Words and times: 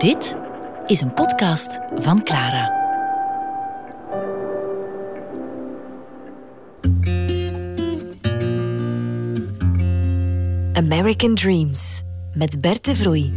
Dit 0.00 0.36
is 0.86 1.00
een 1.00 1.14
podcast 1.14 1.80
van 1.94 2.22
Clara. 2.22 2.78
American 10.72 11.34
Dreams 11.34 12.02
met 12.34 12.60
Bert 12.60 12.84
de 12.84 12.94
Vroei. 12.94 13.32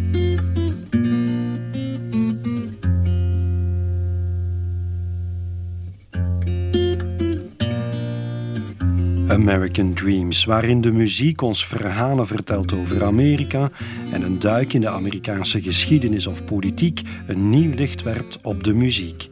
American 9.44 9.94
Dreams, 9.94 10.46
waarin 10.46 10.82
de 10.82 10.91
muziek 10.91 11.41
ons 11.41 11.66
verhalen 11.66 12.28
vertelt 12.28 12.73
over 12.73 13.04
Amerika 13.04 13.71
en 14.12 14.21
een 14.21 14.39
duik 14.39 14.73
in 14.73 14.82
de 14.82 14.89
Amerikaanse 14.89 15.62
geschiedenis 15.62 16.28
of 16.28 16.46
politiek 16.46 17.02
een 17.28 17.50
nieuw 17.50 17.74
licht 17.74 18.04
werpt 18.04 18.38
op 18.42 18.64
de 18.64 18.74
muziek. 18.74 19.29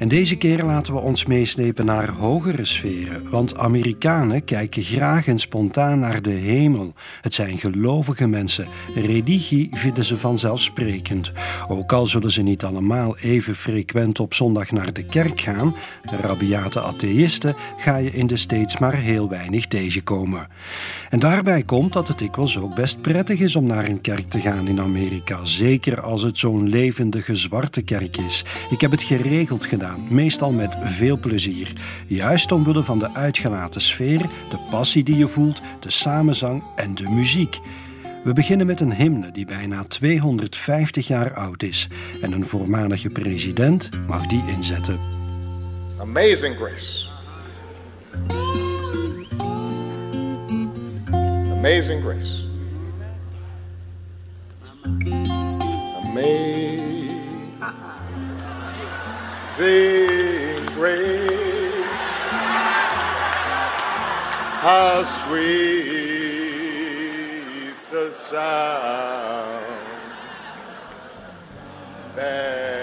En 0.00 0.08
deze 0.08 0.36
keer 0.36 0.64
laten 0.64 0.92
we 0.92 1.00
ons 1.00 1.26
meeslepen 1.26 1.84
naar 1.84 2.08
hogere 2.08 2.64
sferen, 2.64 3.30
want 3.30 3.58
Amerikanen 3.58 4.44
kijken 4.44 4.82
graag 4.82 5.26
en 5.26 5.38
spontaan 5.38 5.98
naar 5.98 6.22
de 6.22 6.30
hemel. 6.30 6.94
Het 7.20 7.34
zijn 7.34 7.58
gelovige 7.58 8.26
mensen. 8.26 8.66
Religie 8.94 9.68
vinden 9.72 10.04
ze 10.04 10.18
vanzelfsprekend. 10.18 11.32
Ook 11.68 11.92
al 11.92 12.06
zullen 12.06 12.30
ze 12.30 12.42
niet 12.42 12.64
allemaal 12.64 13.16
even 13.16 13.54
frequent 13.54 14.20
op 14.20 14.34
zondag 14.34 14.70
naar 14.70 14.92
de 14.92 15.04
kerk 15.04 15.40
gaan, 15.40 15.74
rabiate 16.02 16.80
atheïsten 16.80 17.54
ga 17.76 17.96
je 17.96 18.10
in 18.10 18.26
de 18.26 18.36
States 18.36 18.78
maar 18.78 18.94
heel 18.94 19.28
weinig 19.28 19.66
tegenkomen. 19.66 20.48
En 21.08 21.18
daarbij 21.18 21.62
komt 21.62 21.92
dat 21.92 22.08
het 22.08 22.18
dikwijls 22.18 22.58
ook 22.58 22.74
best 22.74 23.00
prettig 23.00 23.40
is 23.40 23.56
om 23.56 23.66
naar 23.66 23.84
een 23.84 24.00
kerk 24.00 24.30
te 24.30 24.40
gaan 24.40 24.68
in 24.68 24.80
Amerika, 24.80 25.44
zeker 25.44 26.00
als 26.00 26.22
het 26.22 26.38
zo'n 26.38 26.68
levendige 26.68 27.36
zwarte 27.36 27.82
kerk 27.82 28.16
is. 28.16 28.44
Ik 28.70 28.80
heb 28.80 28.90
het 28.90 29.02
geregeld 29.02 29.64
gedaan 29.64 29.88
meestal 30.08 30.52
met 30.52 30.76
veel 30.84 31.18
plezier. 31.18 31.72
Juist 32.06 32.52
omwille 32.52 32.82
van 32.82 32.98
de 32.98 33.14
uitgelaten 33.14 33.80
sfeer, 33.80 34.20
de 34.50 34.58
passie 34.70 35.04
die 35.04 35.16
je 35.16 35.28
voelt, 35.28 35.60
de 35.80 35.90
samenzang 35.90 36.62
en 36.76 36.94
de 36.94 37.08
muziek. 37.08 37.60
We 38.24 38.32
beginnen 38.32 38.66
met 38.66 38.80
een 38.80 38.94
hymne 38.94 39.30
die 39.30 39.46
bijna 39.46 39.84
250 39.84 41.06
jaar 41.06 41.34
oud 41.34 41.62
is. 41.62 41.88
En 42.20 42.32
een 42.32 42.46
voormalige 42.46 43.08
president 43.08 43.88
mag 44.08 44.26
die 44.26 44.44
inzetten. 44.46 44.98
Amazing 45.98 46.56
Grace. 46.56 47.08
Amazing 51.52 52.02
Grace. 52.02 52.49
Sing 59.52 60.64
grace. 60.74 61.84
How 64.62 65.02
sweet 65.02 65.40
the 67.90 68.10
sound 68.10 69.66
that 72.14 72.79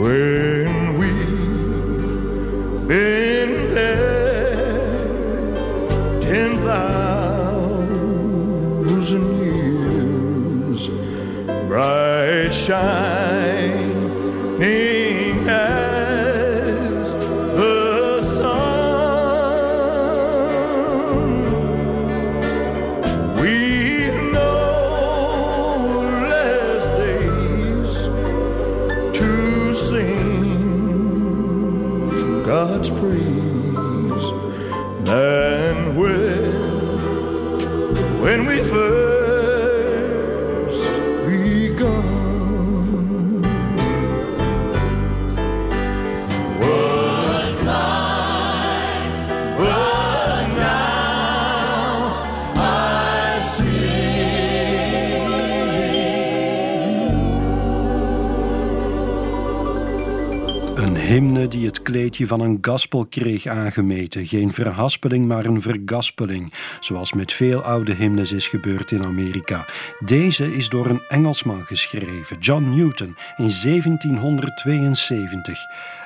when 0.00 0.98
we've 0.98 1.28
been 2.88 3.74
there 3.74 4.88
ten 6.22 6.56
thousand 6.56 7.66
years, 9.44 10.80
bright 11.68 12.50
shine. 12.52 12.99
Van 62.08 62.40
een 62.40 62.58
gaspel 62.60 63.06
kreeg 63.06 63.46
aangemeten. 63.46 64.26
Geen 64.26 64.52
verhaspeling, 64.52 65.26
maar 65.26 65.44
een 65.44 65.60
vergaspeling. 65.60 66.52
Zoals 66.80 67.12
met 67.12 67.32
veel 67.32 67.62
oude 67.62 67.94
hymnes 67.94 68.32
is 68.32 68.48
gebeurd 68.48 68.90
in 68.90 69.04
Amerika. 69.04 69.66
Deze 70.04 70.56
is 70.56 70.68
door 70.68 70.86
een 70.86 71.02
Engelsman 71.08 71.66
geschreven, 71.66 72.38
John 72.38 72.74
Newton, 72.74 73.16
in 73.36 73.50
1772. 73.62 75.58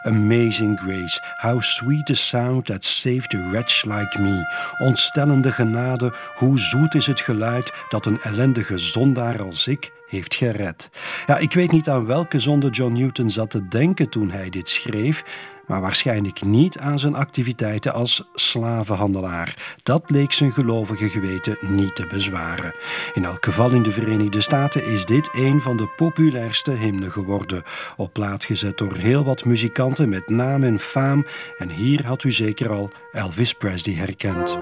Amazing 0.03 0.81
grace, 0.81 1.22
how 1.37 1.60
sweet 1.60 2.06
the 2.06 2.15
sound 2.15 2.66
that 2.66 2.84
saved 2.84 3.34
a 3.34 3.50
wretch 3.50 3.84
like 3.84 4.21
me. 4.21 4.47
Ontstellende 4.78 5.53
genade, 5.53 6.12
hoe 6.34 6.59
zoet 6.59 6.94
is 6.94 7.06
het 7.06 7.21
geluid 7.21 7.72
dat 7.88 8.06
een 8.06 8.21
ellendige 8.21 8.78
zondaar 8.78 9.43
als 9.43 9.66
ik 9.66 9.93
heeft 10.06 10.34
gered. 10.34 10.91
Ja, 11.26 11.38
ik 11.38 11.53
weet 11.53 11.71
niet 11.71 11.88
aan 11.88 12.06
welke 12.06 12.38
zonde 12.38 12.71
John 12.71 12.93
Newton 12.93 13.31
zat 13.31 13.50
te 13.50 13.69
denken 13.69 14.09
toen 14.09 14.31
hij 14.31 14.49
dit 14.49 14.69
schreef, 14.69 15.25
maar 15.66 15.80
waarschijnlijk 15.80 16.42
niet 16.42 16.78
aan 16.78 16.98
zijn 16.98 17.14
activiteiten 17.14 17.92
als 17.92 18.22
slavenhandelaar. 18.32 19.76
Dat 19.82 20.10
leek 20.10 20.32
zijn 20.32 20.52
gelovige 20.52 21.08
geweten 21.08 21.58
niet 21.60 21.94
te 21.94 22.06
bezwaren. 22.06 22.75
In 23.14 23.25
elk 23.25 23.44
geval 23.44 23.70
in 23.70 23.82
de 23.82 23.91
Verenigde 23.91 24.41
Staten 24.41 24.86
is 24.86 25.04
dit 25.04 25.28
een 25.32 25.60
van 25.60 25.76
de 25.76 25.88
populairste 25.97 26.70
hymnen 26.70 27.12
geworden. 27.12 27.62
Op 27.97 28.12
plaat 28.12 28.44
gezet 28.44 28.78
door 28.78 28.94
heel 28.94 29.25
wat 29.25 29.44
muzikanten 29.44 30.08
met 30.08 30.28
naam 30.28 30.62
en 30.62 30.78
faam. 30.78 31.26
En 31.58 31.70
hier 31.70 32.06
had 32.06 32.25
u 32.25 32.32
zeker 32.32 32.70
al 32.70 32.91
Elvis 33.12 33.52
Presley 33.52 33.94
herkend. 33.94 34.58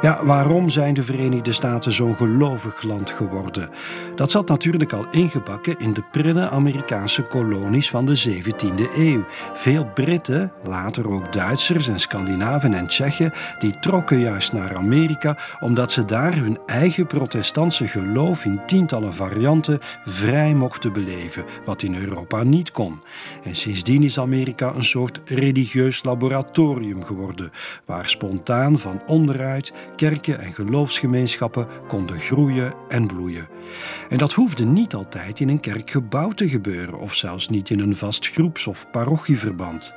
Ja, 0.00 0.24
waarom 0.24 0.68
zijn 0.68 0.94
de 0.94 1.02
Verenigde 1.02 1.52
Staten 1.52 1.92
zo'n 1.92 2.16
gelovig 2.16 2.82
land 2.82 3.10
geworden? 3.10 3.68
Dat 4.14 4.30
zat 4.30 4.48
natuurlijk 4.48 4.92
al 4.92 5.06
ingebakken 5.10 5.78
in 5.78 5.92
de 5.92 6.02
prille 6.10 6.48
Amerikaanse 6.48 7.22
kolonies 7.22 7.90
van 7.90 8.04
de 8.04 8.28
17e 8.28 8.96
eeuw. 8.96 9.24
Veel 9.54 9.86
Britten, 9.94 10.52
later 10.62 11.10
ook 11.10 11.32
Duitsers 11.32 11.88
en 11.88 12.00
Scandinaven 12.00 12.74
en 12.74 12.86
Tsjechen, 12.86 13.32
die 13.58 13.78
trokken 13.78 14.18
juist 14.18 14.52
naar 14.52 14.76
Amerika 14.76 15.38
omdat 15.60 15.92
ze 15.92 16.04
daar 16.04 16.34
hun 16.34 16.58
eigen 16.66 17.06
protestantse 17.06 17.88
geloof 17.88 18.44
in 18.44 18.60
tientallen 18.66 19.14
varianten 19.14 19.78
vrij 20.04 20.54
mochten 20.54 20.92
beleven, 20.92 21.44
wat 21.64 21.82
in 21.82 21.94
Europa 21.94 22.42
niet 22.42 22.70
kon. 22.70 23.02
En 23.42 23.56
sindsdien 23.56 24.02
is 24.02 24.18
Amerika 24.18 24.72
een 24.74 24.84
soort 24.84 25.20
religieus 25.24 26.02
laboratorium 26.02 27.04
geworden, 27.04 27.50
waar 27.84 28.08
spontaan 28.08 28.78
van 28.78 29.02
onderuit 29.06 29.72
kerken 29.96 30.38
en 30.40 30.52
geloofsgemeenschappen 30.52 31.66
konden 31.86 32.20
groeien 32.20 32.74
en 32.88 33.06
bloeien. 33.06 33.48
En 34.08 34.18
dat 34.18 34.32
hoefde 34.32 34.64
niet 34.64 34.94
altijd 34.94 35.40
in 35.40 35.48
een 35.48 35.60
kerkgebouw 35.60 36.30
te 36.30 36.48
gebeuren 36.48 36.98
of 36.98 37.14
zelfs 37.14 37.48
niet 37.48 37.70
in 37.70 37.80
een 37.80 37.96
vast 37.96 38.28
groeps- 38.28 38.66
of 38.66 38.90
parochieverband. 38.90 39.94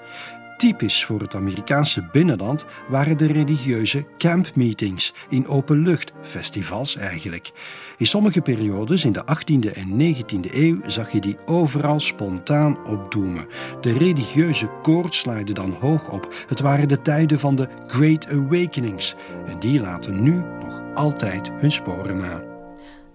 Typisch 0.64 1.06
voor 1.06 1.20
het 1.20 1.36
Amerikaanse 1.36 2.08
binnenland 2.12 2.66
waren 2.90 3.18
de 3.18 3.26
religieuze 3.26 4.06
campmeetings 4.18 5.14
in 5.30 5.48
open 5.48 5.78
lucht, 5.78 6.12
festivals 6.22 6.96
eigenlijk. 6.96 7.52
In 7.98 8.06
sommige 8.06 8.42
periodes 8.42 9.04
in 9.04 9.12
de 9.12 9.24
18e 9.24 9.72
en 9.74 10.16
19e 10.16 10.54
eeuw 10.54 10.80
zag 10.86 11.12
je 11.12 11.22
die 11.22 11.38
overal 11.46 12.00
spontaan 12.00 12.86
opdoemen. 12.86 13.48
De 13.82 13.98
religieuze 13.98 14.70
koorts 14.82 15.26
laaide 15.26 15.54
dan 15.54 15.76
hoog 15.80 16.10
op. 16.10 16.34
Het 16.48 16.60
waren 16.60 16.88
de 16.88 17.02
tijden 17.02 17.40
van 17.40 17.56
de 17.56 17.68
Great 17.88 18.28
Awakenings 18.28 19.16
en 19.46 19.60
die 19.60 19.80
laten 19.80 20.24
nu 20.24 20.34
nog 20.60 20.82
altijd 20.94 21.52
hun 21.60 21.72
sporen 21.72 22.18
na. 22.18 22.53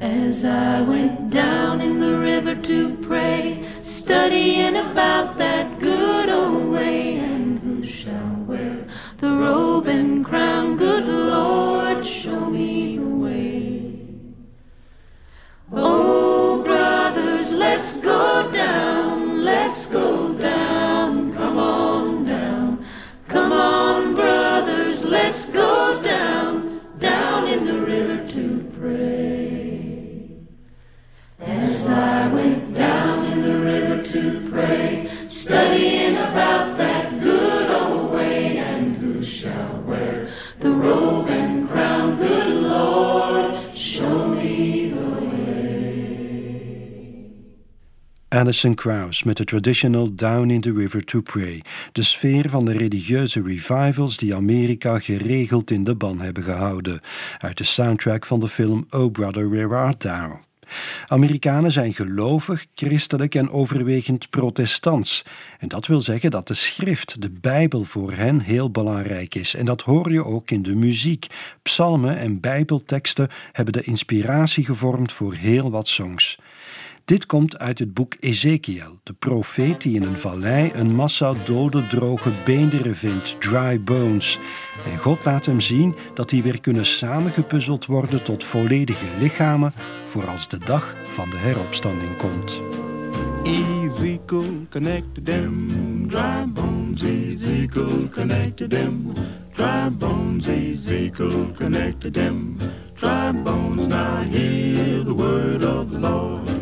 As 0.00 0.44
I 0.44 0.80
went 0.80 1.30
down 1.30 1.80
in 1.80 1.98
the 1.98 2.16
river 2.16 2.54
to 2.54 2.96
pray, 2.98 3.64
studying 3.82 4.76
about 4.76 5.36
that 5.38 5.77
Alison 48.38 48.74
Krauss 48.74 49.22
met 49.22 49.36
de 49.36 49.44
traditional 49.44 50.14
Down 50.14 50.50
in 50.50 50.60
the 50.60 50.72
River 50.72 51.04
to 51.04 51.20
Pray, 51.20 51.62
de 51.92 52.02
sfeer 52.02 52.50
van 52.50 52.64
de 52.64 52.72
religieuze 52.72 53.42
revivals 53.42 54.16
die 54.16 54.34
Amerika 54.34 54.98
geregeld 54.98 55.70
in 55.70 55.84
de 55.84 55.94
ban 55.94 56.20
hebben 56.20 56.42
gehouden, 56.42 57.00
uit 57.38 57.56
de 57.56 57.64
soundtrack 57.64 58.26
van 58.26 58.40
de 58.40 58.48
film 58.48 58.86
Oh 58.90 59.12
Brother 59.12 59.50
Where 59.50 59.74
Art 59.74 60.00
Thou? 60.00 60.38
Amerikanen 61.06 61.72
zijn 61.72 61.94
gelovig, 61.94 62.66
christelijk 62.74 63.34
en 63.34 63.50
overwegend 63.50 64.30
protestants. 64.30 65.24
En 65.58 65.68
dat 65.68 65.86
wil 65.86 66.02
zeggen 66.02 66.30
dat 66.30 66.46
de 66.46 66.54
schrift, 66.54 67.22
de 67.22 67.30
Bijbel, 67.30 67.84
voor 67.84 68.12
hen 68.12 68.40
heel 68.40 68.70
belangrijk 68.70 69.34
is. 69.34 69.54
En 69.54 69.64
dat 69.64 69.82
hoor 69.82 70.12
je 70.12 70.24
ook 70.24 70.50
in 70.50 70.62
de 70.62 70.74
muziek. 70.74 71.26
Psalmen 71.62 72.18
en 72.18 72.40
Bijbelteksten 72.40 73.28
hebben 73.52 73.72
de 73.72 73.82
inspiratie 73.82 74.64
gevormd 74.64 75.12
voor 75.12 75.34
heel 75.34 75.70
wat 75.70 75.88
songs. 75.88 76.38
Dit 77.08 77.26
komt 77.26 77.58
uit 77.58 77.78
het 77.78 77.94
boek 77.94 78.14
Ezekiel, 78.20 78.98
de 79.02 79.12
profeet 79.12 79.82
die 79.82 79.94
in 79.94 80.02
een 80.02 80.16
vallei 80.16 80.70
een 80.74 80.94
massa 80.94 81.34
dode, 81.44 81.86
droge 81.86 82.32
beenderen 82.44 82.96
vindt, 82.96 83.40
dry 83.40 83.82
bones. 83.82 84.38
En 84.84 84.98
God 84.98 85.24
laat 85.24 85.46
hem 85.46 85.60
zien 85.60 85.94
dat 86.14 86.28
die 86.28 86.42
weer 86.42 86.60
kunnen 86.60 86.86
samengepuzzeld 86.86 87.86
worden 87.86 88.22
tot 88.22 88.44
volledige 88.44 89.06
lichamen 89.18 89.72
voor 90.06 90.26
als 90.26 90.48
de 90.48 90.58
dag 90.58 90.96
van 91.04 91.30
de 91.30 91.36
heropstanding 91.36 92.16
komt. 92.16 92.62
Ezekiel 93.42 94.66
connected 94.70 95.24
them 95.24 96.08
dry 96.08 96.48
bones. 96.52 97.02
Ezekiel 97.02 98.08
connected 98.10 98.70
them 98.70 99.12
dry 99.52 99.92
bones. 99.98 100.46
Ezekiel 100.46 101.50
connected 101.56 102.12
them 102.12 102.56
dry 102.94 103.32
bones. 103.42 103.86
Now 103.86 104.22
hear 104.30 105.04
the 105.04 105.14
word 105.14 105.64
of 105.64 105.90
the 105.90 105.98
Lord. 105.98 106.57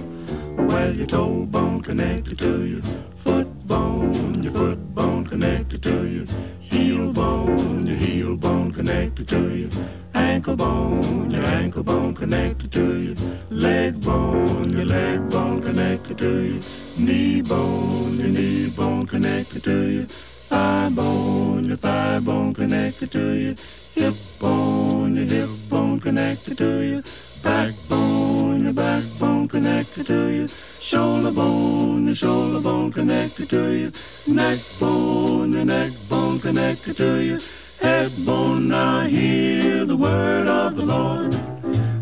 Well, 0.57 0.93
your 0.95 1.07
toe 1.07 1.47
bone 1.47 1.81
connected 1.83 2.39
to 2.39 2.65
your 2.65 2.83
foot 3.15 3.49
bone, 3.69 4.43
your 4.43 4.53
foot 4.53 4.95
bone 4.95 5.25
connected 5.27 5.83
to 5.83 6.07
your 6.07 6.27
heel 6.61 7.13
bone, 7.13 7.87
your 7.87 7.97
heel 7.97 8.37
bone 8.37 8.73
connected 8.73 9.29
to 9.29 9.57
your 9.57 9.71
ankle 10.15 10.57
bone, 10.57 11.31
your 11.31 11.45
ankle 11.45 11.83
bone 11.83 12.15
connected 12.15 12.73
to 12.73 13.03
your 13.03 13.17
leg 13.51 14.01
bone, 14.01 14.71
your 14.71 14.85
leg 14.87 15.31
bone 15.31 15.61
connected 15.63 16.19
to 16.19 16.43
your 16.43 16.63
knee 16.97 17.43
bone, 17.43 18.17
your 18.19 18.29
knee 18.29 18.69
bone 18.69 19.07
connected 19.07 19.63
to 19.65 19.91
your 19.91 20.05
thigh 20.51 20.89
bone, 20.91 21.65
your 21.67 21.77
thigh 21.77 22.19
bone 22.21 22.55
connected 22.55 23.11
to 23.11 23.33
your 23.35 23.55
hip 23.95 24.15
bone, 24.39 25.17
your 25.17 25.27
hip 25.27 25.51
bone 25.69 26.01
connected 26.01 26.57
to 26.59 26.81
your 26.83 27.03
backbone, 27.43 28.46
your 28.67 28.75
backbone 28.75 29.47
connected 29.47 30.09
to 30.09 30.29
your 30.29 30.49
shoulder 30.81 31.31
bone, 31.31 32.07
your 32.07 32.15
shoulder 32.17 32.59
bone 32.59 32.91
connected 32.91 33.49
to 33.49 33.71
your 33.71 33.93
neck 34.27 34.59
bone, 34.81 35.53
your 35.53 35.65
neck 35.65 35.93
bone 36.09 36.41
connected 36.41 36.97
to 36.97 37.23
your 37.23 37.39
head 37.79 38.11
bone. 38.27 38.67
Now 38.67 39.03
hear 39.03 39.85
the 39.85 39.97
word 39.97 40.49
of 40.49 40.75
the 40.75 40.85
Lord. 40.85 41.35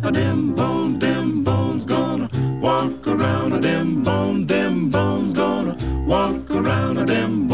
A 0.04 0.10
them 0.10 0.54
bones, 0.54 0.96
them 0.98 1.44
bones 1.44 1.84
gonna 1.84 2.30
walk 2.62 3.06
around. 3.06 3.52
A 3.52 3.60
them 3.60 4.02
bones, 4.02 4.46
them 4.46 4.88
bones 4.88 5.34
gonna 5.34 5.76
walk 6.06 6.50
around. 6.50 6.96
A 6.96 7.04
them 7.04 7.46
bones, 7.46 7.53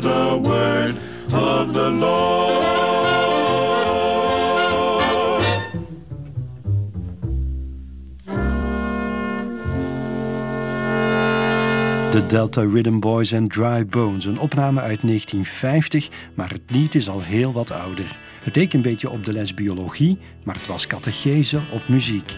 The 0.00 0.38
word 0.42 0.94
of 1.32 1.72
the 1.72 1.90
Lord. 1.90 2.64
De 12.10 12.26
Delta 12.26 12.62
Rhythm 12.62 12.98
Boys 12.98 13.34
and 13.34 13.52
Dry 13.52 13.86
Bones, 13.86 14.24
een 14.24 14.38
opname 14.38 14.80
uit 14.80 15.02
1950, 15.02 16.08
maar 16.34 16.50
het 16.50 16.62
lied 16.66 16.94
is 16.94 17.08
al 17.08 17.22
heel 17.22 17.52
wat 17.52 17.70
ouder. 17.70 18.18
Het 18.42 18.56
leek 18.56 18.72
een 18.72 18.82
beetje 18.82 19.10
op 19.10 19.24
de 19.24 19.32
les 19.32 19.54
biologie, 19.54 20.18
maar 20.44 20.54
het 20.54 20.66
was 20.66 20.86
catechese 20.86 21.60
op 21.72 21.88
muziek. 21.88 22.36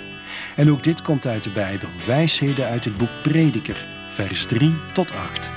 En 0.59 0.71
ook 0.71 0.83
dit 0.83 1.03
komt 1.03 1.27
uit 1.27 1.43
de 1.43 1.51
Bijbel, 1.51 1.89
wijsheden 2.07 2.67
uit 2.67 2.85
het 2.85 2.97
boek 2.97 3.09
Prediker, 3.23 3.87
vers 4.09 4.47
3 4.47 4.75
tot 4.93 5.13
8. 5.13 5.51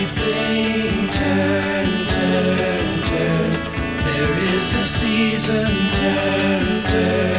Everything 0.00 1.10
turn, 1.10 2.06
turn, 2.06 3.02
turn. 3.02 3.50
There 3.98 4.56
is 4.56 4.76
a 4.76 4.82
season, 4.82 5.90
turn. 5.90 7.35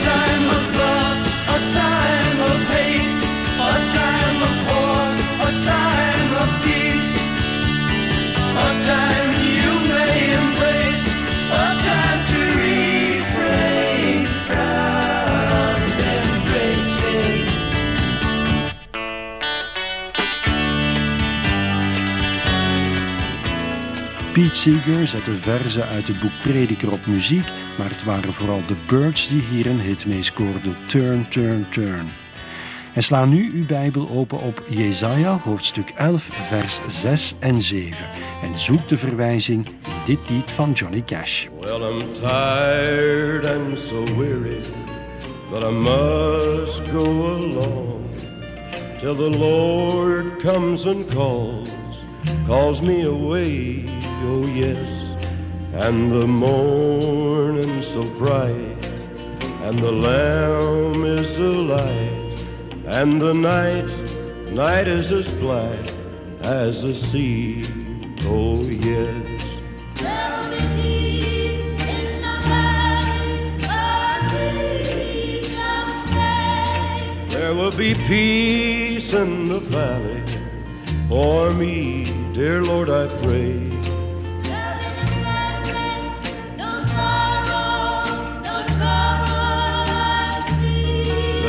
Time 0.00 0.50
of 0.50 0.81
Seeger 24.54 25.06
zette 25.06 25.36
verzen 25.36 25.88
uit 25.88 26.08
het 26.08 26.20
boek 26.20 26.32
Prediker 26.42 26.92
op 26.92 27.06
muziek, 27.06 27.46
maar 27.78 27.88
het 27.88 28.04
waren 28.04 28.32
vooral 28.32 28.60
de 28.66 28.76
Birds 28.86 29.28
die 29.28 29.42
hier 29.50 29.66
een 29.66 29.80
hit 29.80 30.06
mee 30.06 30.22
scoorden. 30.22 30.76
Turn, 30.86 31.28
turn, 31.28 31.66
turn. 31.70 32.08
En 32.94 33.02
sla 33.02 33.24
nu 33.24 33.50
uw 33.54 33.66
Bijbel 33.66 34.08
open 34.08 34.40
op 34.40 34.62
Jesaja, 34.68 35.40
hoofdstuk 35.44 35.90
11, 35.90 36.22
vers 36.22 36.80
6 36.88 37.34
en 37.38 37.60
7. 37.60 38.06
En 38.42 38.58
zoek 38.58 38.88
de 38.88 38.96
verwijzing 38.96 39.66
in 39.66 39.74
dit 40.04 40.30
lied 40.30 40.50
van 40.50 40.72
Johnny 40.72 41.02
Cash. 41.06 41.46
Well, 41.60 41.90
I'm 41.90 42.12
tired 42.12 43.50
and 43.50 43.80
so 43.80 44.04
weary, 44.16 44.60
but 45.50 45.64
I 45.64 45.70
must 45.70 46.82
go 46.92 47.04
along 47.36 48.00
till 49.00 49.14
the 49.14 49.38
Lord 49.38 50.42
comes 50.42 50.86
and 50.86 51.14
calls, 51.14 51.68
calls 52.46 52.80
me 52.80 53.06
away, 53.06 53.84
oh 54.22 54.46
yes. 54.46 54.88
And 55.74 56.12
the 56.12 56.26
morning 56.26 57.82
so 57.82 58.04
bright, 58.18 58.84
and 59.62 59.78
the 59.78 59.90
Lamb 59.90 61.04
is 61.04 61.36
the 61.36 61.54
light, 61.74 62.44
and 62.86 63.20
the 63.20 63.32
night, 63.32 63.90
night 64.50 64.86
is 64.86 65.10
as 65.10 65.32
black 65.34 65.92
as 66.42 66.82
the 66.82 66.94
sea, 66.94 67.64
oh 68.26 68.62
yes. 68.62 69.28
There 77.28 77.54
will 77.54 77.76
be 77.76 77.94
peace 77.94 79.12
in 79.12 79.48
the 79.48 79.60
valley 79.60 80.22
for 81.08 81.50
me, 81.50 82.04
dear 82.32 82.62
Lord, 82.62 82.88
I 82.88 83.06
pray. 83.22 83.71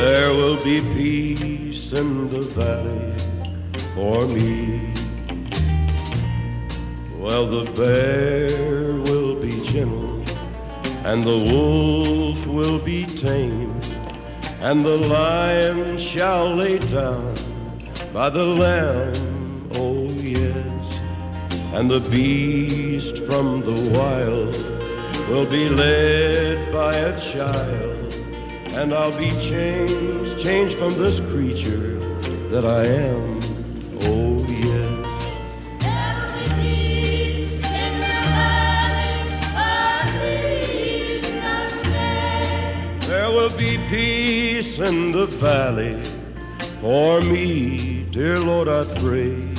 There 0.04 0.34
will 0.34 0.62
be 0.62 0.82
peace 0.82 1.90
in 1.92 2.28
the 2.28 2.42
valley 2.60 3.14
for 3.94 4.26
me. 4.26 4.92
Well, 7.16 7.46
the 7.46 7.64
bear 7.72 8.92
will 9.06 9.36
be 9.36 9.64
gentle, 9.64 10.22
and 11.06 11.22
the 11.22 11.38
wolf 11.50 12.38
will 12.46 12.78
be 12.78 13.06
tamed, 13.06 13.86
and 14.60 14.84
the 14.84 14.98
lion 14.98 15.96
shall 15.96 16.54
lay 16.54 16.78
down 16.80 17.34
by 18.12 18.28
the 18.28 18.44
lamb, 18.44 19.70
oh 19.76 20.04
yes, 20.20 20.98
and 21.72 21.90
the 21.90 22.00
beast 22.00 23.22
from 23.24 23.62
the 23.62 23.78
wild 23.98 24.54
will 25.30 25.46
be 25.46 25.70
led 25.70 26.70
by 26.74 26.94
a 26.94 27.18
child, 27.18 27.93
and 28.76 28.92
I'll 28.92 29.16
be 29.16 29.30
changed, 29.40 30.42
changed 30.42 30.76
from 30.76 30.98
this 30.98 31.20
creature 31.32 31.98
that 32.50 32.64
I 32.66 32.84
am, 32.84 33.38
oh 34.02 34.44
yes. 34.48 34.90
There 43.06 43.30
will 43.30 43.56
be 43.56 43.78
peace 43.88 44.78
in 44.78 45.12
the 45.12 45.26
valley 45.26 46.02
for 46.80 47.20
me, 47.20 48.04
dear 48.10 48.38
Lord, 48.38 48.68
I 48.68 48.84
pray. 48.98 49.53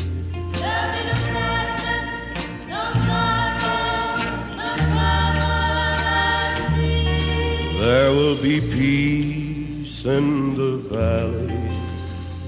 There 8.26 8.34
will 8.34 8.42
be 8.42 8.60
peace 8.60 10.04
in 10.04 10.56
the 10.56 10.78
valley 10.90 11.70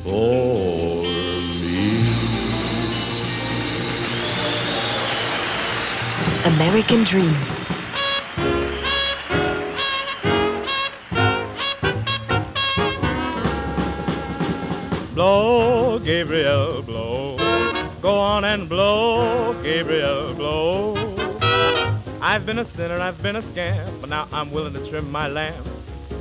for 0.03 1.03
me. 1.61 2.01
American 6.55 7.03
Dreams. 7.03 7.69
Blow, 15.13 15.99
Gabriel, 15.99 16.81
blow. 16.81 17.37
Go 18.01 18.17
on 18.17 18.45
and 18.45 18.67
blow, 18.67 19.53
Gabriel, 19.61 20.33
blow. 20.33 20.95
I've 22.19 22.45
been 22.45 22.59
a 22.59 22.65
sinner, 22.65 22.99
I've 22.99 23.21
been 23.21 23.35
a 23.35 23.41
scamp, 23.41 23.96
but 23.96 23.96
now 24.09 24.27
I'm 24.31 24.51
willing 24.51 24.73
to 24.73 24.85
trim 24.85 25.11
my 25.11 25.27
lamp. 25.27 25.65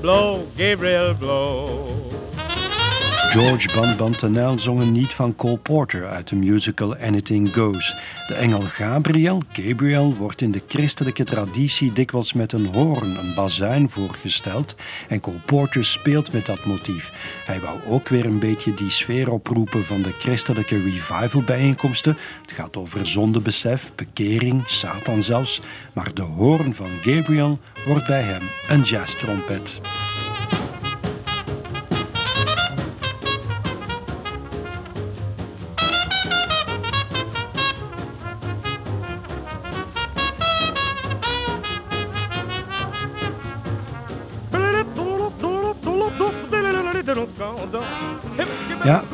Blow, 0.03 0.47
Gabriel, 0.57 1.15
blow. 1.15 2.06
George 3.37 3.69
Banbantenel 3.75 4.59
zong 4.59 4.81
een 4.81 4.93
lied 4.93 5.15
van 5.15 5.35
Cole 5.35 5.59
Porter 5.59 6.07
uit 6.07 6.29
de 6.29 6.37
musical 6.37 6.97
Anything 6.97 7.55
Goes. 7.55 7.97
De 8.27 8.35
engel 8.35 8.61
Gabriel, 8.61 9.43
Gabriel, 9.53 10.15
wordt 10.15 10.41
in 10.41 10.51
de 10.51 10.63
christelijke 10.69 11.25
traditie 11.25 11.93
dikwijls 11.93 12.33
met 12.33 12.53
een 12.53 12.75
hoorn, 12.75 13.19
een 13.19 13.35
bazuin 13.35 13.89
voorgesteld 13.89 14.77
en 15.09 15.21
Cole 15.21 15.41
Porter 15.47 15.85
speelt 15.85 16.33
met 16.33 16.47
dat 16.47 16.65
motief. 16.65 17.13
Hij 17.45 17.61
wou 17.61 17.79
ook 17.85 18.09
weer 18.09 18.27
een 18.27 18.39
beetje 18.39 18.75
die 18.75 18.91
sfeer 18.91 19.31
oproepen 19.31 19.85
van 19.85 20.03
de 20.03 20.13
christelijke 20.19 20.83
revival 20.83 21.43
bijeenkomsten. 21.43 22.17
Het 22.43 22.53
gaat 22.53 22.77
over 22.77 23.07
zondebesef, 23.07 23.93
bekering, 23.95 24.63
Satan 24.67 25.23
zelfs, 25.23 25.61
maar 25.93 26.15
de 26.15 26.23
hoorn 26.23 26.75
van 26.75 26.91
Gabriel 27.03 27.59
wordt 27.87 28.07
bij 28.07 28.23
hem 28.23 28.43
een 28.69 28.83
jazztrompet. 28.83 29.81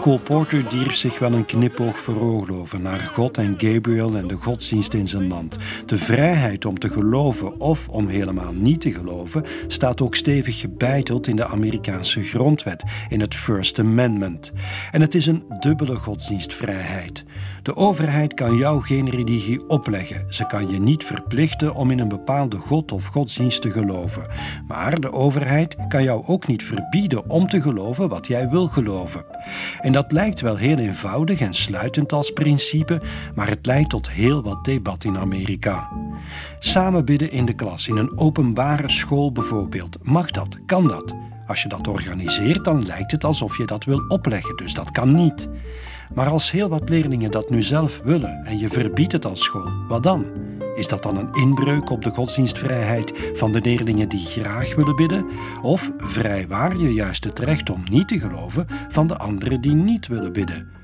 Cole 0.02 0.18
Porter 0.18 0.68
dierf 0.68 0.94
zich 0.94 1.18
wel 1.18 1.32
een 1.32 1.44
knipoog 1.44 1.98
veroorloven 1.98 2.82
naar 2.82 3.00
God 3.00 3.38
en 3.38 3.54
Gabriel 3.58 4.16
en 4.16 4.26
de 4.26 4.34
godsdienst 4.34 4.94
in 4.94 5.08
zijn 5.08 5.28
land. 5.28 5.56
De 5.86 5.98
vrijheid 5.98 6.64
om 6.64 6.78
te 6.78 6.88
geloven 6.88 7.60
of 7.60 7.88
om 7.88 8.08
helemaal 8.08 8.52
niet 8.52 8.80
te 8.80 8.92
geloven 8.92 9.44
staat 9.66 10.00
ook 10.00 10.14
stevig 10.14 10.60
gebeiteld 10.60 11.26
in 11.26 11.36
de 11.36 11.46
Amerikaanse 11.46 12.22
grondwet, 12.22 12.84
in 13.08 13.20
het 13.20 13.34
First 13.34 13.78
Amendment. 13.78 14.52
En 14.90 15.00
het 15.00 15.14
is 15.14 15.26
een 15.26 15.44
dubbele 15.60 15.94
godsdienstvrijheid. 15.94 17.24
De 17.62 17.76
overheid 17.76 18.34
kan 18.34 18.56
jou 18.56 18.82
geen 18.82 19.10
religie 19.10 19.68
opleggen. 19.68 20.24
Ze 20.28 20.46
kan 20.46 20.70
je 20.70 20.80
niet 20.80 21.04
verplichten 21.04 21.74
om 21.74 21.90
in 21.90 21.98
een 21.98 22.08
bepaalde 22.08 22.56
god 22.56 22.92
of 22.92 23.06
godsdienst 23.06 23.62
te 23.62 23.70
geloven. 23.70 24.26
Maar 24.66 25.00
de 25.00 25.12
overheid 25.12 25.76
kan 25.88 26.02
jou 26.02 26.22
ook 26.26 26.46
niet 26.46 26.62
verbieden 26.62 27.30
om 27.30 27.46
te 27.46 27.62
geloven 27.62 28.08
wat 28.08 28.26
jij 28.26 28.48
wil 28.48 28.66
geloven. 28.66 29.24
En 29.80 29.91
dat 29.92 30.12
lijkt 30.12 30.40
wel 30.40 30.56
heel 30.56 30.76
eenvoudig 30.76 31.40
en 31.40 31.54
sluitend 31.54 32.12
als 32.12 32.30
principe, 32.30 33.02
maar 33.34 33.48
het 33.48 33.66
leidt 33.66 33.90
tot 33.90 34.10
heel 34.10 34.42
wat 34.42 34.64
debat 34.64 35.04
in 35.04 35.18
Amerika. 35.18 35.88
Samen 36.58 37.04
bidden 37.04 37.30
in 37.30 37.44
de 37.44 37.54
klas, 37.54 37.88
in 37.88 37.96
een 37.96 38.18
openbare 38.18 38.90
school 38.90 39.32
bijvoorbeeld. 39.32 39.98
Mag 40.02 40.30
dat? 40.30 40.58
Kan 40.66 40.88
dat? 40.88 41.14
Als 41.46 41.62
je 41.62 41.68
dat 41.68 41.88
organiseert, 41.88 42.64
dan 42.64 42.86
lijkt 42.86 43.10
het 43.12 43.24
alsof 43.24 43.56
je 43.56 43.66
dat 43.66 43.84
wil 43.84 44.04
opleggen, 44.08 44.56
dus 44.56 44.74
dat 44.74 44.90
kan 44.90 45.14
niet. 45.14 45.48
Maar 46.14 46.28
als 46.28 46.50
heel 46.50 46.68
wat 46.68 46.88
leerlingen 46.88 47.30
dat 47.30 47.50
nu 47.50 47.62
zelf 47.62 48.00
willen 48.04 48.44
en 48.44 48.58
je 48.58 48.68
verbiedt 48.68 49.12
het 49.12 49.24
als 49.24 49.42
school, 49.42 49.70
wat 49.88 50.02
dan? 50.02 50.24
Is 50.74 50.88
dat 50.88 51.02
dan 51.02 51.16
een 51.16 51.32
inbreuk 51.32 51.90
op 51.90 52.02
de 52.02 52.10
godsdienstvrijheid 52.10 53.12
van 53.34 53.52
de 53.52 53.60
leerlingen 53.60 54.08
die 54.08 54.26
graag 54.26 54.74
willen 54.74 54.96
bidden? 54.96 55.26
Of 55.62 55.90
vrijwaar 55.96 56.76
je 56.76 56.94
juist 56.94 57.24
het 57.24 57.38
recht 57.38 57.70
om 57.70 57.82
niet 57.90 58.08
te 58.08 58.20
geloven 58.20 58.66
van 58.88 59.06
de 59.06 59.16
anderen 59.16 59.60
die 59.60 59.74
niet 59.74 60.06
willen 60.06 60.32
bidden? 60.32 60.81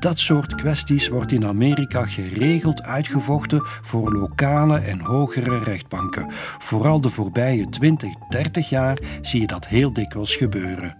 Dat 0.00 0.18
soort 0.18 0.54
kwesties 0.54 1.08
wordt 1.08 1.32
in 1.32 1.46
Amerika 1.46 2.06
geregeld 2.06 2.82
uitgevochten 2.82 3.62
voor 3.64 4.12
lokale 4.12 4.78
en 4.78 5.00
hogere 5.00 5.58
rechtbanken. 5.64 6.30
Vooral 6.58 7.00
de 7.00 7.10
voorbije 7.10 7.68
20, 7.68 8.14
30 8.28 8.68
jaar 8.68 8.98
zie 9.20 9.40
je 9.40 9.46
dat 9.46 9.66
heel 9.66 9.92
dikwijls 9.92 10.34
gebeuren. 10.34 10.96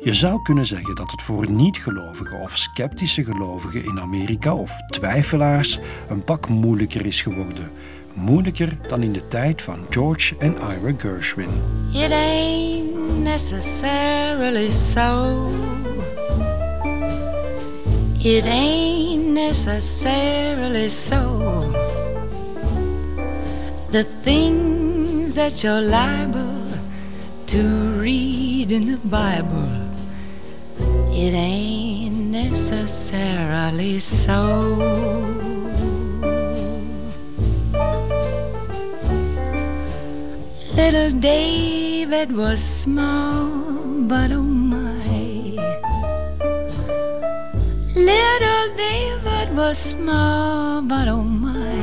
Je 0.00 0.14
zou 0.14 0.42
kunnen 0.42 0.66
zeggen 0.66 0.94
dat 0.94 1.10
het 1.10 1.22
voor 1.22 1.50
niet-gelovigen 1.50 2.40
of 2.40 2.56
sceptische 2.56 3.24
gelovigen 3.24 3.84
in 3.84 4.00
Amerika 4.00 4.54
of 4.54 4.80
twijfelaars 4.86 5.78
een 6.08 6.24
pak 6.24 6.48
moeilijker 6.48 7.06
is 7.06 7.22
geworden. 7.22 7.70
Moeilijker 8.14 8.78
dan 8.88 9.02
in 9.02 9.12
de 9.12 9.26
tijd 9.26 9.62
van 9.62 9.78
George 9.90 10.36
en 10.38 10.54
Ira 10.54 10.92
Gershwin. 10.98 11.50
It 18.20 18.46
ain't 18.46 19.26
necessarily 19.26 20.88
so. 20.88 21.70
The 23.90 24.02
things 24.02 25.36
that 25.36 25.62
you're 25.62 25.80
liable 25.80 26.66
to 27.46 27.62
read 28.00 28.72
in 28.72 28.90
the 28.90 28.98
Bible, 28.98 29.70
it 31.14 31.32
ain't 31.32 32.32
necessarily 32.32 34.00
so. 34.00 34.74
Little 40.74 41.12
David 41.20 42.32
was 42.36 42.60
small, 42.60 43.86
but 44.08 44.32
oh 44.32 44.67
Little 48.08 48.68
David 48.74 49.48
was 49.54 49.76
small, 49.76 50.80
but 50.82 51.08
oh 51.08 51.22
my. 51.22 51.76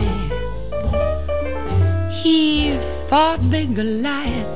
He 2.22 2.78
fought 3.08 3.42
big 3.52 3.76
Goliath, 3.76 4.56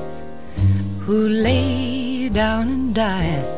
who 1.05 1.29
lay 1.29 2.29
down 2.29 2.67
and 2.75 2.95
dieth. 2.95 3.53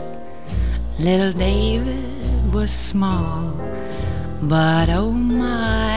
Little 0.99 1.31
David 1.31 2.53
was 2.53 2.71
small, 2.71 3.55
but 4.41 4.89
oh 4.89 5.11
my. 5.11 5.90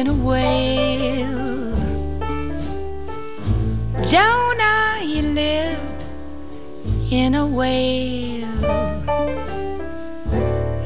In 0.00 0.06
a 0.06 0.14
whale. 0.14 1.76
Jonah, 4.08 4.96
he 5.02 5.20
lived 5.20 6.04
in 7.10 7.34
a 7.34 7.46
whale. 7.46 8.48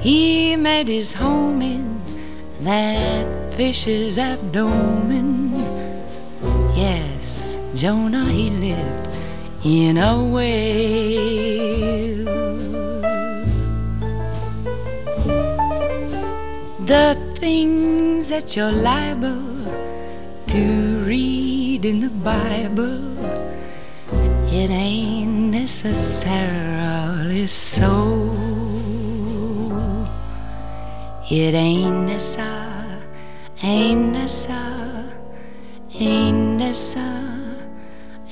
He 0.00 0.56
made 0.56 0.88
his 0.88 1.12
home 1.12 1.62
in 1.62 2.00
that 2.62 3.54
fish's 3.54 4.18
abdomen. 4.18 5.54
Yes, 6.74 7.56
Jonah, 7.76 8.24
he 8.24 8.50
lived 8.50 9.08
in 9.62 9.96
a 9.96 10.24
whale. 10.24 12.24
The 16.84 17.16
things 18.24 18.42
that 18.42 18.56
you're 18.56 18.72
liable 18.72 19.42
to 20.46 21.04
read 21.04 21.84
in 21.84 22.00
the 22.00 22.08
Bible, 22.08 23.18
it 24.52 24.70
ain't 24.70 25.50
necessarily 25.50 27.46
so. 27.46 28.30
It 31.30 31.54
ain't 31.54 32.08
necessar, 32.08 33.02
ain't 33.62 34.14
necessar, 34.14 35.04
ain't 35.94 36.60
necessar, 36.60 37.56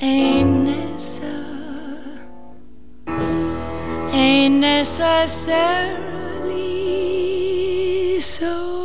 ain't 0.00 0.68
necessar, 0.68 2.20
ain't 4.12 4.60
necessarily 4.60 5.50
so. 8.20 8.81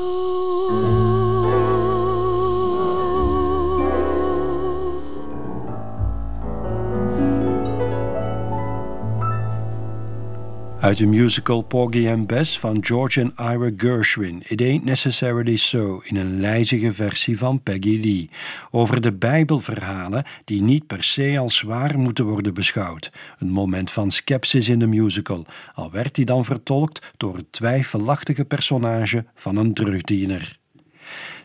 Uit 10.87 10.97
de 10.97 11.05
musical 11.05 11.61
Porgy 11.61 12.07
and 12.09 12.27
Bess 12.27 12.59
van 12.59 12.77
George 12.81 13.21
en 13.21 13.33
Ira 13.37 13.71
Gershwin. 13.77 14.43
It 14.47 14.61
Ain't 14.61 14.83
Necessarily 14.83 15.55
So 15.55 16.01
in 16.03 16.15
een 16.15 16.39
lijzige 16.39 16.93
versie 16.93 17.37
van 17.37 17.63
Peggy 17.63 17.99
Lee. 18.01 18.29
Over 18.71 19.01
de 19.01 19.13
Bijbelverhalen 19.13 20.23
die 20.45 20.61
niet 20.61 20.87
per 20.87 21.03
se 21.03 21.37
als 21.39 21.61
waar 21.61 21.99
moeten 21.99 22.25
worden 22.25 22.53
beschouwd. 22.53 23.11
Een 23.39 23.49
moment 23.49 23.91
van 23.91 24.11
sceptisch 24.11 24.69
in 24.69 24.79
de 24.79 24.87
musical, 24.87 25.45
al 25.73 25.91
werd 25.91 26.15
die 26.15 26.25
dan 26.25 26.45
vertolkt 26.45 27.13
door 27.17 27.35
het 27.35 27.51
twijfelachtige 27.51 28.45
personage 28.45 29.25
van 29.35 29.55
een 29.55 29.73
drugdiener. 29.73 30.59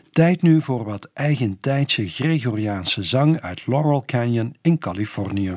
Tijd 0.09 0.41
nu 0.41 0.61
voor 0.61 0.83
wat 0.83 1.09
eigentijdse 1.13 2.09
Gregoriaanse 2.09 3.03
zang 3.03 3.39
uit 3.39 3.67
Laurel 3.67 4.03
Canyon 4.05 4.55
in 4.61 4.77
Californië. 4.77 5.53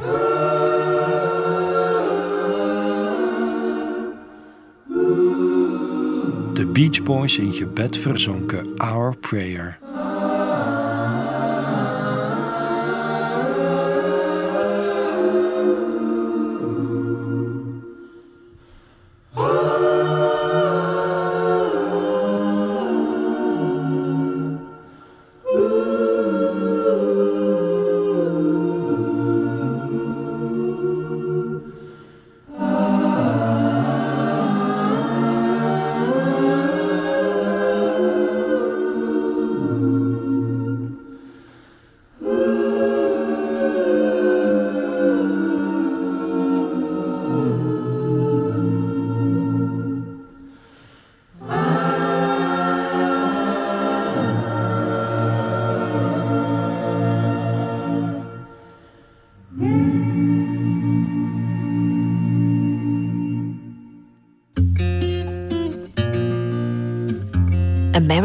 Beach 6.77 7.03
Boys 7.03 7.37
in 7.39 7.53
gebed 7.53 7.97
verzonken 7.97 8.77
Our 8.77 9.17
Prayer. 9.17 9.79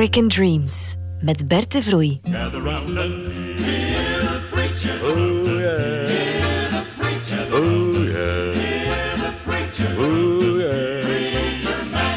American 0.01 0.29
Dreams 0.29 0.97
met 1.21 1.47
Bert 1.47 1.69
de 1.69 1.79
Vroei. 1.79 2.21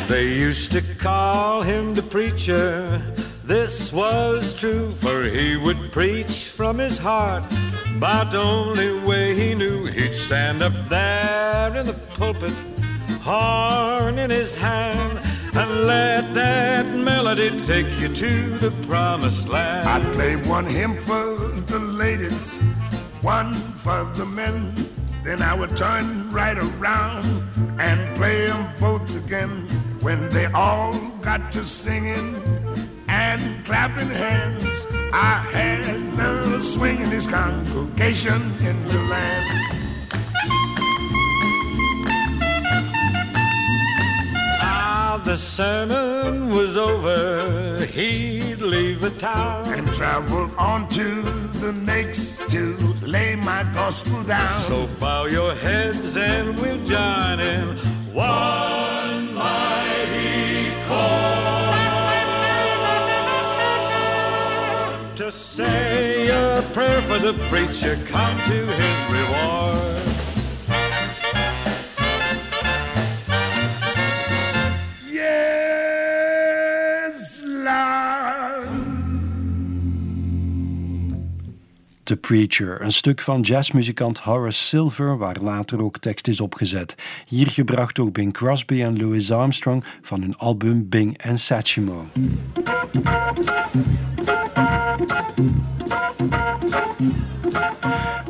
They 0.06 0.28
used 0.28 0.72
to 0.72 0.80
call 0.96 1.60
him 1.60 1.92
the 1.92 2.02
preacher. 2.02 3.02
This 3.44 3.92
was 3.92 4.54
true, 4.54 4.90
for 4.90 5.24
he 5.24 5.58
would 5.58 5.92
preach 5.92 6.44
from 6.56 6.78
his 6.78 6.96
heart. 6.96 7.44
But 8.00 8.30
the 8.30 8.40
only 8.40 8.98
way 9.00 9.34
he 9.34 9.54
knew, 9.54 9.84
he'd 9.84 10.14
stand 10.14 10.62
up 10.62 10.72
there 10.88 11.76
in 11.76 11.84
the 11.84 11.98
pulpit, 12.14 12.54
horn 13.20 14.18
in 14.18 14.30
his 14.30 14.54
hand, 14.54 15.23
and 15.56 15.86
let 15.86 16.34
that 16.34 16.86
melody 16.94 17.60
take 17.62 17.86
you 18.00 18.08
to 18.08 18.58
the 18.58 18.70
promised 18.86 19.48
land. 19.48 19.88
I'd 19.88 20.12
play 20.14 20.36
one 20.36 20.66
hymn 20.66 20.96
for 20.96 21.36
the 21.66 21.78
ladies, 21.78 22.60
one 23.22 23.52
for 23.52 24.04
the 24.14 24.26
men. 24.26 24.74
Then 25.22 25.42
I 25.42 25.54
would 25.54 25.76
turn 25.76 26.28
right 26.30 26.58
around 26.58 27.42
and 27.78 28.16
play 28.16 28.46
them 28.46 28.68
both 28.80 29.14
again. 29.16 29.68
When 30.00 30.28
they 30.28 30.46
all 30.46 30.92
got 31.22 31.50
to 31.52 31.64
singing 31.64 32.36
and 33.08 33.64
clapping 33.64 34.08
hands, 34.08 34.86
I 35.12 35.38
had 35.52 35.84
a 36.18 36.60
swing 36.60 37.00
in 37.00 37.10
this 37.10 37.26
congregation 37.26 38.42
in 38.60 38.88
the 38.88 38.98
land. 39.10 39.83
The 45.24 45.36
sermon 45.36 46.50
was 46.50 46.76
over, 46.76 47.84
he'd 47.86 48.60
leave 48.60 49.00
the 49.00 49.10
town 49.10 49.72
and 49.72 49.90
travel 49.92 50.50
on 50.58 50.86
to 50.90 51.22
the 51.60 51.72
next 51.72 52.50
to 52.50 52.76
lay 53.00 53.34
my 53.34 53.64
gospel 53.72 54.22
down. 54.24 54.48
So 54.62 54.86
bow 55.00 55.24
your 55.24 55.54
heads 55.54 56.16
and 56.16 56.58
we'll 56.58 56.84
join 56.84 57.40
in 57.40 57.76
one 58.12 59.34
mighty 59.34 60.70
call 60.86 61.74
to 65.16 65.32
say 65.32 66.28
a 66.28 66.62
prayer 66.74 67.00
for 67.02 67.18
the 67.18 67.32
preacher, 67.48 67.96
come 68.06 68.36
to 68.50 68.66
his 68.66 69.06
reward. 69.10 69.93
The 82.04 82.16
Preacher, 82.16 82.82
een 82.82 82.92
stuk 82.92 83.20
van 83.20 83.40
jazzmuzikant 83.40 84.18
Horace 84.18 84.62
Silver, 84.62 85.18
waar 85.18 85.36
later 85.40 85.82
ook 85.82 85.98
tekst 85.98 86.28
is 86.28 86.40
opgezet. 86.40 86.94
Hier 87.26 87.50
gebracht 87.50 87.96
door 87.96 88.12
Bing 88.12 88.32
Crosby 88.32 88.82
en 88.82 88.98
Louis 88.98 89.30
Armstrong 89.30 89.84
van 90.02 90.20
hun 90.20 90.36
album 90.36 90.88
Bing 90.88 91.24
and 91.26 91.40
Satchmo. 91.40 92.06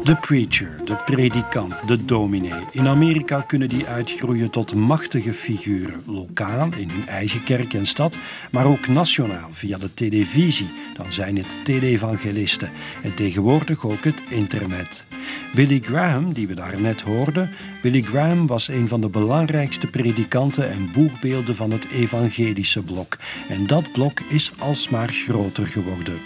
De 0.05 0.17
preacher, 0.17 0.69
de 0.85 0.97
predikant, 1.05 1.75
de 1.87 2.05
dominee. 2.05 2.62
In 2.71 2.88
Amerika 2.88 3.40
kunnen 3.40 3.69
die 3.69 3.87
uitgroeien 3.87 4.51
tot 4.51 4.75
machtige 4.75 5.33
figuren, 5.33 6.03
lokaal 6.07 6.69
in 6.77 6.90
hun 6.90 7.07
eigen 7.07 7.45
kerk 7.45 7.75
en 7.75 7.87
stad, 7.87 8.17
maar 8.51 8.67
ook 8.67 8.88
nationaal 8.88 9.49
via 9.53 9.79
de 9.79 9.95
televisie. 9.95 10.73
Dan 10.97 11.12
zijn 11.12 11.37
het 11.37 11.57
televangelisten 11.64 12.71
en 13.03 13.14
tegenwoordig 13.14 13.87
ook 13.87 14.05
het 14.05 14.23
internet. 14.29 15.05
Billy 15.55 15.81
Graham, 15.83 16.33
die 16.33 16.47
we 16.47 16.55
daar 16.55 16.81
net 16.81 17.01
hoorden, 17.01 17.51
Billy 17.83 18.03
Graham 18.03 18.47
was 18.47 18.69
een 18.69 18.88
van 18.88 19.01
de 19.01 19.09
belangrijkste 19.09 19.87
predikanten 19.87 20.71
en 20.71 20.90
boegbeelden 20.93 21.57
van 21.57 21.71
het 21.71 21.90
evangelische 21.90 22.83
blok. 22.83 23.17
En 23.49 23.67
dat 23.67 23.93
blok 23.93 24.21
is 24.21 24.53
alsmaar 24.59 25.09
groter 25.09 25.67
geworden. 25.67 26.19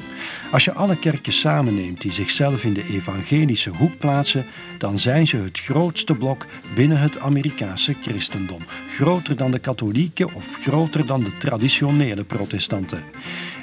Als 0.50 0.64
je 0.64 0.72
alle 0.72 0.98
kerken 0.98 1.32
samenneemt 1.32 2.00
die 2.00 2.12
zichzelf 2.12 2.64
in 2.64 2.72
de 2.72 2.84
evangelische 2.84 3.67
hoek 3.68 3.98
plaatsen, 3.98 4.46
dan 4.78 4.98
zijn 4.98 5.26
ze 5.26 5.36
het 5.36 5.58
grootste 5.58 6.14
blok 6.14 6.46
binnen 6.74 7.00
het 7.00 7.18
Amerikaanse 7.18 7.96
christendom. 8.00 8.60
Groter 8.88 9.36
dan 9.36 9.50
de 9.50 9.58
katholieken 9.58 10.34
of 10.34 10.56
groter 10.60 11.06
dan 11.06 11.24
de 11.24 11.36
traditionele 11.36 12.24
protestanten. 12.24 13.02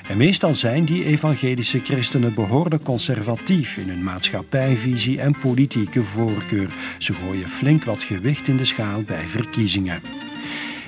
En 0.08 0.18
meestal 0.18 0.56
zijn 0.56 0.86
die 0.86 1.06
evangelische 1.06 1.80
christenen 1.80 2.34
behoorlijk 2.34 2.84
conservatief 2.84 3.78
in 3.78 3.90
hun 3.90 4.04
maatschappijvisie 4.04 5.22
en 5.22 5.40
politieke 5.40 6.04
voorkeur. 6.04 6.74
Ze 6.98 7.14
gooien 7.14 7.50
flink 7.50 7.84
wat 7.84 8.04
gewicht 8.04 8.48
in 8.48 8.58
de 8.58 8.66
schaal 8.66 9.04
bij 9.04 9.28
verkiezingen. 9.28 10.25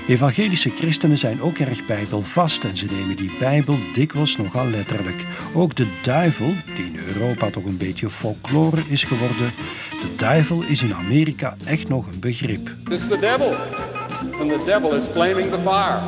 Evangelische 0.07 0.69
christenen 0.69 1.17
zijn 1.17 1.41
ook 1.41 1.57
erg 1.57 1.85
bijbelvast 1.85 2.63
en 2.63 2.77
ze 2.77 2.85
nemen 2.85 3.15
die 3.15 3.31
bijbel 3.39 3.77
dikwijls 3.93 4.37
nogal 4.37 4.67
letterlijk. 4.67 5.25
Ook 5.53 5.75
de 5.75 5.87
duivel, 6.01 6.53
die 6.75 6.85
in 6.85 6.99
Europa 7.05 7.49
toch 7.49 7.65
een 7.65 7.77
beetje 7.77 8.09
folklore 8.09 8.81
is 8.87 9.03
geworden, 9.03 9.51
de 9.89 10.15
duivel 10.17 10.61
is 10.61 10.81
in 10.83 10.93
Amerika 10.93 11.55
echt 11.65 11.87
nog 11.87 12.07
een 12.07 12.19
begrip. 12.19 12.71
It's 12.89 13.07
the 13.07 13.19
devil. 13.19 13.55
And 14.39 14.49
the 14.49 14.63
devil 14.65 14.95
is 14.95 15.05
flaming 15.05 15.51
the 15.51 15.59
fire. 15.59 15.99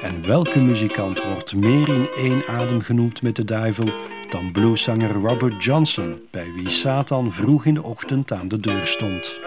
En 0.00 0.26
welke 0.26 0.60
muzikant 0.60 1.22
wordt 1.22 1.54
meer 1.54 1.88
in 1.88 2.08
één 2.16 2.46
adem 2.46 2.80
genoemd 2.80 3.22
met 3.22 3.36
de 3.36 3.44
duivel 3.44 3.92
dan 4.30 4.52
blueszanger 4.52 5.12
Robert 5.12 5.64
Johnson, 5.64 6.20
bij 6.30 6.52
wie 6.54 6.68
Satan 6.68 7.32
vroeg 7.32 7.64
in 7.64 7.74
de 7.74 7.82
ochtend 7.82 8.32
aan 8.32 8.48
de 8.48 8.60
deur 8.60 8.86
stond. 8.86 9.40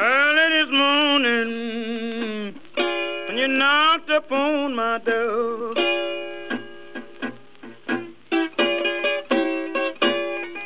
Knocked 3.58 4.10
upon 4.12 4.76
my 4.76 5.00
door. 5.00 5.74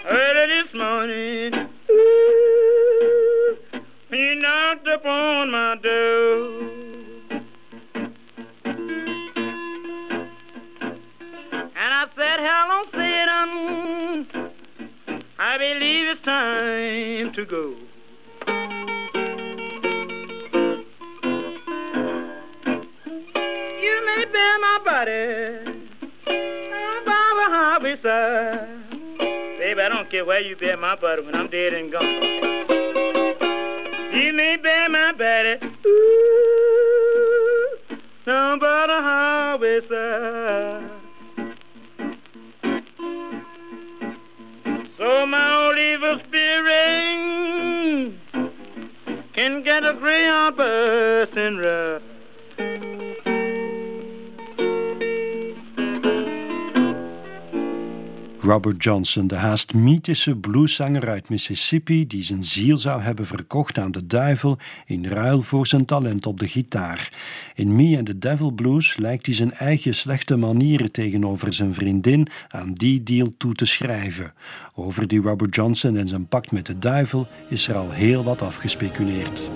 Early 0.09 0.45
this 0.47 0.73
morning, 0.75 1.69
when 4.09 4.19
you 4.19 4.35
knocked 4.35 4.87
upon 4.87 5.51
my 5.51 5.75
door. 5.81 6.61
And 11.53 11.93
I 11.93 12.05
said, 12.13 12.39
Hello, 12.41 12.83
Satan. 12.91 14.51
I 15.39 15.57
believe 15.57 16.07
it's 16.09 16.21
time 16.25 17.33
to 17.35 17.45
go. 17.45 17.80
Bear 25.05 25.63
my 25.63 25.73
body 25.73 25.81
by 27.05 27.33
the 27.37 27.45
highway 27.49 27.95
side. 28.03 28.67
Baby, 29.59 29.81
I 29.81 29.89
don't 29.89 30.09
care 30.11 30.25
where 30.25 30.41
you 30.41 30.55
bear 30.55 30.77
my 30.77 30.95
body 30.95 31.23
when 31.23 31.35
I'm 31.35 31.49
dead 31.49 31.73
and 31.73 31.91
gone. 31.91 32.05
You 34.13 34.33
may 34.33 34.57
bear 34.61 34.89
my 34.89 35.11
body 35.13 35.55
ooh, 35.85 37.77
down 38.25 38.59
by 38.59 38.87
the 38.87 39.01
highway 39.01 39.79
side. 39.89 40.89
So 44.97 45.25
my 45.25 45.55
old 45.65 45.77
evil 45.77 46.19
spirit 46.27 46.91
can 49.33 49.63
get 49.63 49.83
a 49.83 49.93
gray 49.93 50.51
bus 50.55 51.29
and 51.35 51.59
ride. 51.59 52.00
Robert 58.51 58.83
Johnson, 58.83 59.27
de 59.27 59.35
haast 59.35 59.73
mythische 59.73 60.35
blueszanger 60.35 61.09
uit 61.09 61.29
Mississippi, 61.29 62.07
die 62.07 62.23
zijn 62.23 62.43
ziel 62.43 62.77
zou 62.77 63.01
hebben 63.01 63.25
verkocht 63.25 63.77
aan 63.77 63.91
de 63.91 64.07
duivel 64.07 64.57
in 64.85 65.05
ruil 65.05 65.41
voor 65.41 65.67
zijn 65.67 65.85
talent 65.85 66.25
op 66.25 66.39
de 66.39 66.47
gitaar. 66.47 67.13
In 67.55 67.75
Me 67.75 67.97
and 67.97 68.05
the 68.05 68.17
Devil 68.17 68.51
Blues 68.51 68.97
lijkt 68.97 69.25
hij 69.25 69.35
zijn 69.35 69.51
eigen 69.51 69.95
slechte 69.95 70.37
manieren 70.37 70.91
tegenover 70.91 71.53
zijn 71.53 71.73
vriendin 71.73 72.27
aan 72.49 72.73
die 72.73 73.03
deal 73.03 73.29
toe 73.37 73.53
te 73.53 73.65
schrijven. 73.65 74.33
Over 74.73 75.07
die 75.07 75.21
Robert 75.21 75.55
Johnson 75.55 75.97
en 75.97 76.07
zijn 76.07 76.27
pact 76.27 76.51
met 76.51 76.65
de 76.65 76.79
duivel 76.79 77.27
is 77.49 77.67
er 77.67 77.75
al 77.75 77.91
heel 77.91 78.23
wat 78.23 78.41
afgespeculeerd. 78.41 79.49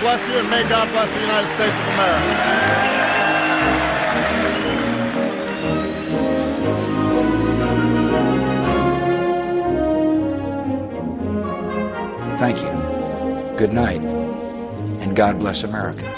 Bless 0.00 0.28
you, 0.28 0.34
and 0.38 0.48
may 0.48 0.62
God 0.68 0.88
bless 0.92 1.12
the 1.12 1.20
United 1.20 1.48
States 1.48 1.78
of 1.78 1.86
America. 1.94 2.78
Thank 12.38 12.62
you. 12.62 13.58
Good 13.58 13.72
night. 13.72 14.00
And 14.00 15.16
God 15.16 15.40
bless 15.40 15.64
America. 15.64 16.17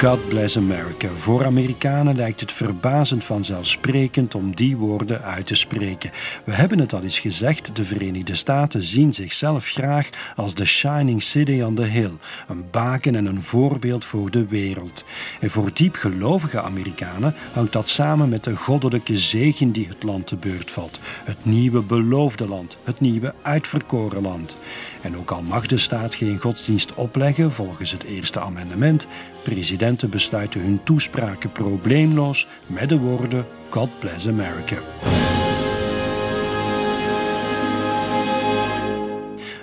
God 0.00 0.30
bless 0.30 0.56
America. 0.56 1.08
Voor 1.20 1.44
Amerikanen 1.44 2.16
lijkt 2.16 2.40
het 2.40 2.52
verbazend 2.52 3.24
vanzelfsprekend 3.24 4.34
om 4.34 4.54
die 4.56 4.76
woorden 4.76 5.22
uit 5.22 5.46
te 5.46 5.54
spreken. 5.54 6.10
We 6.44 6.52
hebben 6.52 6.78
het 6.78 6.92
al 6.92 7.02
eens 7.02 7.18
gezegd, 7.18 7.76
de 7.76 7.84
Verenigde 7.84 8.36
Staten 8.36 8.82
zien 8.82 9.12
zichzelf 9.12 9.66
graag 9.66 10.08
als 10.36 10.54
de 10.54 10.64
shining 10.64 11.22
city 11.22 11.60
on 11.62 11.74
the 11.74 11.82
hill, 11.82 12.10
een 12.48 12.64
baken 12.70 13.14
en 13.14 13.26
een 13.26 13.42
voorbeeld 13.42 14.04
voor 14.04 14.30
de 14.30 14.46
wereld. 14.46 15.04
En 15.40 15.50
voor 15.50 15.70
diepgelovige 15.72 16.60
Amerikanen 16.60 17.34
hangt 17.52 17.72
dat 17.72 17.88
samen 17.88 18.28
met 18.28 18.44
de 18.44 18.56
goddelijke 18.56 19.18
zegen 19.18 19.72
die 19.72 19.88
het 19.88 20.02
land 20.02 20.26
te 20.26 20.36
beurt 20.36 20.70
valt. 20.70 21.00
Het 21.24 21.44
nieuwe 21.44 21.82
beloofde 21.82 22.48
land, 22.48 22.78
het 22.84 23.00
nieuwe 23.00 23.34
uitverkoren 23.42 24.22
land. 24.22 24.56
En 25.00 25.16
ook 25.16 25.30
al 25.30 25.42
mag 25.42 25.66
de 25.66 25.78
staat 25.78 26.14
geen 26.14 26.38
godsdienst 26.38 26.94
opleggen 26.94 27.52
volgens 27.52 27.92
het 27.92 28.02
eerste 28.04 28.40
amendement, 28.40 29.06
presidenten 29.42 30.10
besluiten 30.10 30.60
hun 30.60 30.80
toespraken 31.10 31.52
probleemloos 31.52 32.46
met 32.66 32.88
de 32.88 32.98
woorden 32.98 33.46
God 33.68 33.98
bless 33.98 34.28
America. 34.28 34.78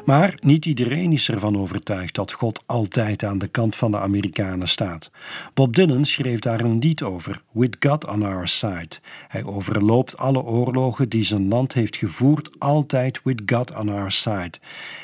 Maar 0.05 0.37
niet 0.39 0.65
iedereen 0.65 1.11
is 1.11 1.29
ervan 1.29 1.57
overtuigd 1.57 2.15
dat 2.15 2.31
God 2.31 2.63
altijd 2.65 3.23
aan 3.23 3.37
de 3.37 3.47
kant 3.47 3.75
van 3.75 3.91
de 3.91 3.97
Amerikanen 3.97 4.67
staat. 4.67 5.11
Bob 5.53 5.75
Dylan 5.75 6.05
schreef 6.05 6.39
daar 6.39 6.59
een 6.59 6.79
lied 6.79 7.03
over, 7.03 7.41
With 7.51 7.75
God 7.79 8.07
on 8.07 8.23
Our 8.23 8.47
Side. 8.47 8.89
Hij 9.27 9.43
overloopt 9.43 10.17
alle 10.17 10.43
oorlogen 10.43 11.09
die 11.09 11.23
zijn 11.23 11.47
land 11.47 11.73
heeft 11.73 11.95
gevoerd, 11.95 12.59
altijd 12.59 13.19
with 13.23 13.41
God 13.45 13.75
on 13.75 13.89
our 13.89 14.11
side. 14.11 14.53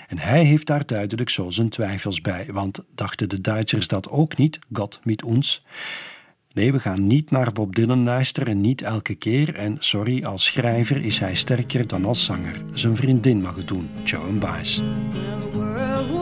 En 0.08 0.18
hij 0.18 0.44
heeft 0.44 0.68
daar 0.68 0.86
duidelijk 0.86 1.30
zo 1.30 1.50
zijn 1.50 1.70
twijfels 1.70 2.22
bij, 2.22 2.48
want 2.52 2.80
dachten 2.96 3.30
de 3.30 3.42
Duitsers 3.42 3.88
dat 3.88 4.10
ook 4.10 4.38
niet, 4.38 4.60
God 4.74 5.00
met 5.04 5.24
ons? 5.24 5.64
Nee, 6.54 6.72
we 6.72 6.80
gaan 6.80 7.08
niet 7.08 7.32
naar 7.32 7.52
Bob 7.52 7.76
Dylan 7.76 8.04
luisteren, 8.04 8.62
niet 8.62 8.82
elke 8.82 9.16
keer. 9.16 9.56
En 9.56 9.76
sorry, 9.80 10.24
als 10.24 10.46
schrijver 10.46 11.04
is 11.04 11.20
hij 11.20 11.36
sterker 11.36 11.88
dan 11.88 12.06
als 12.06 12.24
zanger. 12.24 12.62
Zijn 12.72 12.96
vriendin 12.96 13.42
mag 13.42 13.56
het 13.56 13.68
doen, 13.68 13.90
Joan 14.04 14.40
Baez. 14.40 14.82
World 15.54 16.14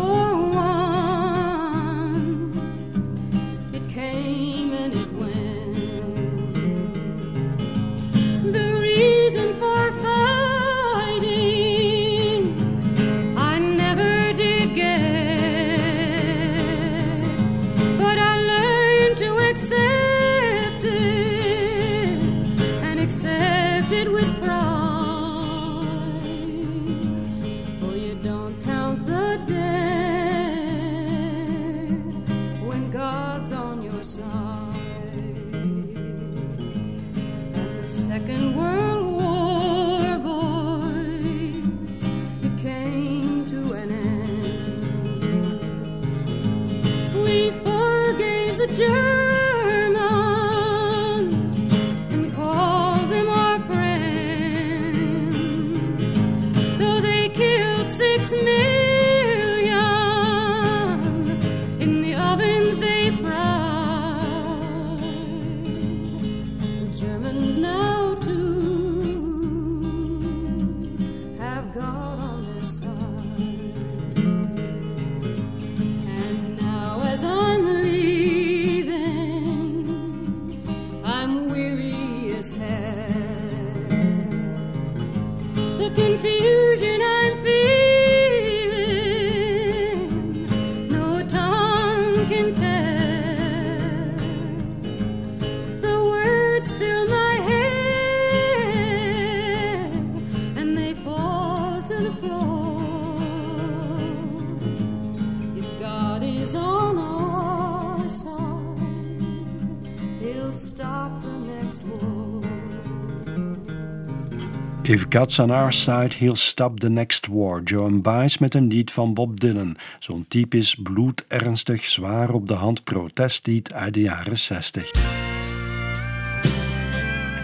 If 114.92 115.08
God's 115.08 115.40
on 115.40 115.52
our 115.52 115.72
side, 115.72 116.14
he'll 116.14 116.36
stop 116.36 116.80
the 116.80 116.90
next 116.90 117.28
war. 117.28 117.62
Joan 117.64 118.02
Baez 118.02 118.38
met 118.38 118.54
een 118.54 118.68
lied 118.68 118.92
van 118.92 119.14
Bob 119.14 119.40
Dylan. 119.40 119.78
Zo'n 120.00 120.26
typisch 120.28 120.76
bloedernstig, 120.84 121.86
zwaar 121.86 122.32
op 122.32 122.48
de 122.48 122.54
hand 122.54 122.84
protestlied 122.84 123.74
uit 123.74 123.94
de 123.94 124.02
jaren 124.02 124.38
60. 124.38 124.92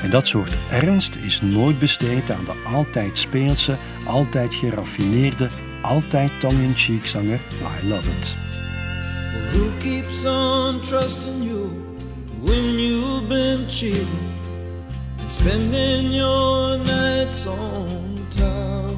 En 0.02 0.10
dat 0.10 0.28
soort 0.28 0.54
ernst 0.70 1.16
is 1.16 1.42
nooit 1.42 1.80
besteed 1.80 2.32
aan 2.32 2.46
de 2.46 2.64
altijd 2.66 3.18
speelse, 3.18 3.78
altijd 4.06 4.54
geraffineerde, 4.54 5.50
altijd 5.82 6.40
tongue-in-cheek 6.40 7.06
zanger 7.06 7.40
I 7.82 7.88
Love 7.88 8.10
It. 8.10 8.36
On 10.26 10.80
trusting 10.82 11.44
you 11.44 11.70
when 12.42 13.28
been? 13.28 14.37
Spending 15.30 16.14
your 16.14 16.78
nights 16.78 17.48
on 17.48 18.26
town. 18.32 18.96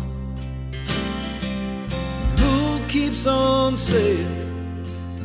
Who 2.37 2.79
keeps 2.87 3.25
on 3.25 3.75
saying 3.75 4.45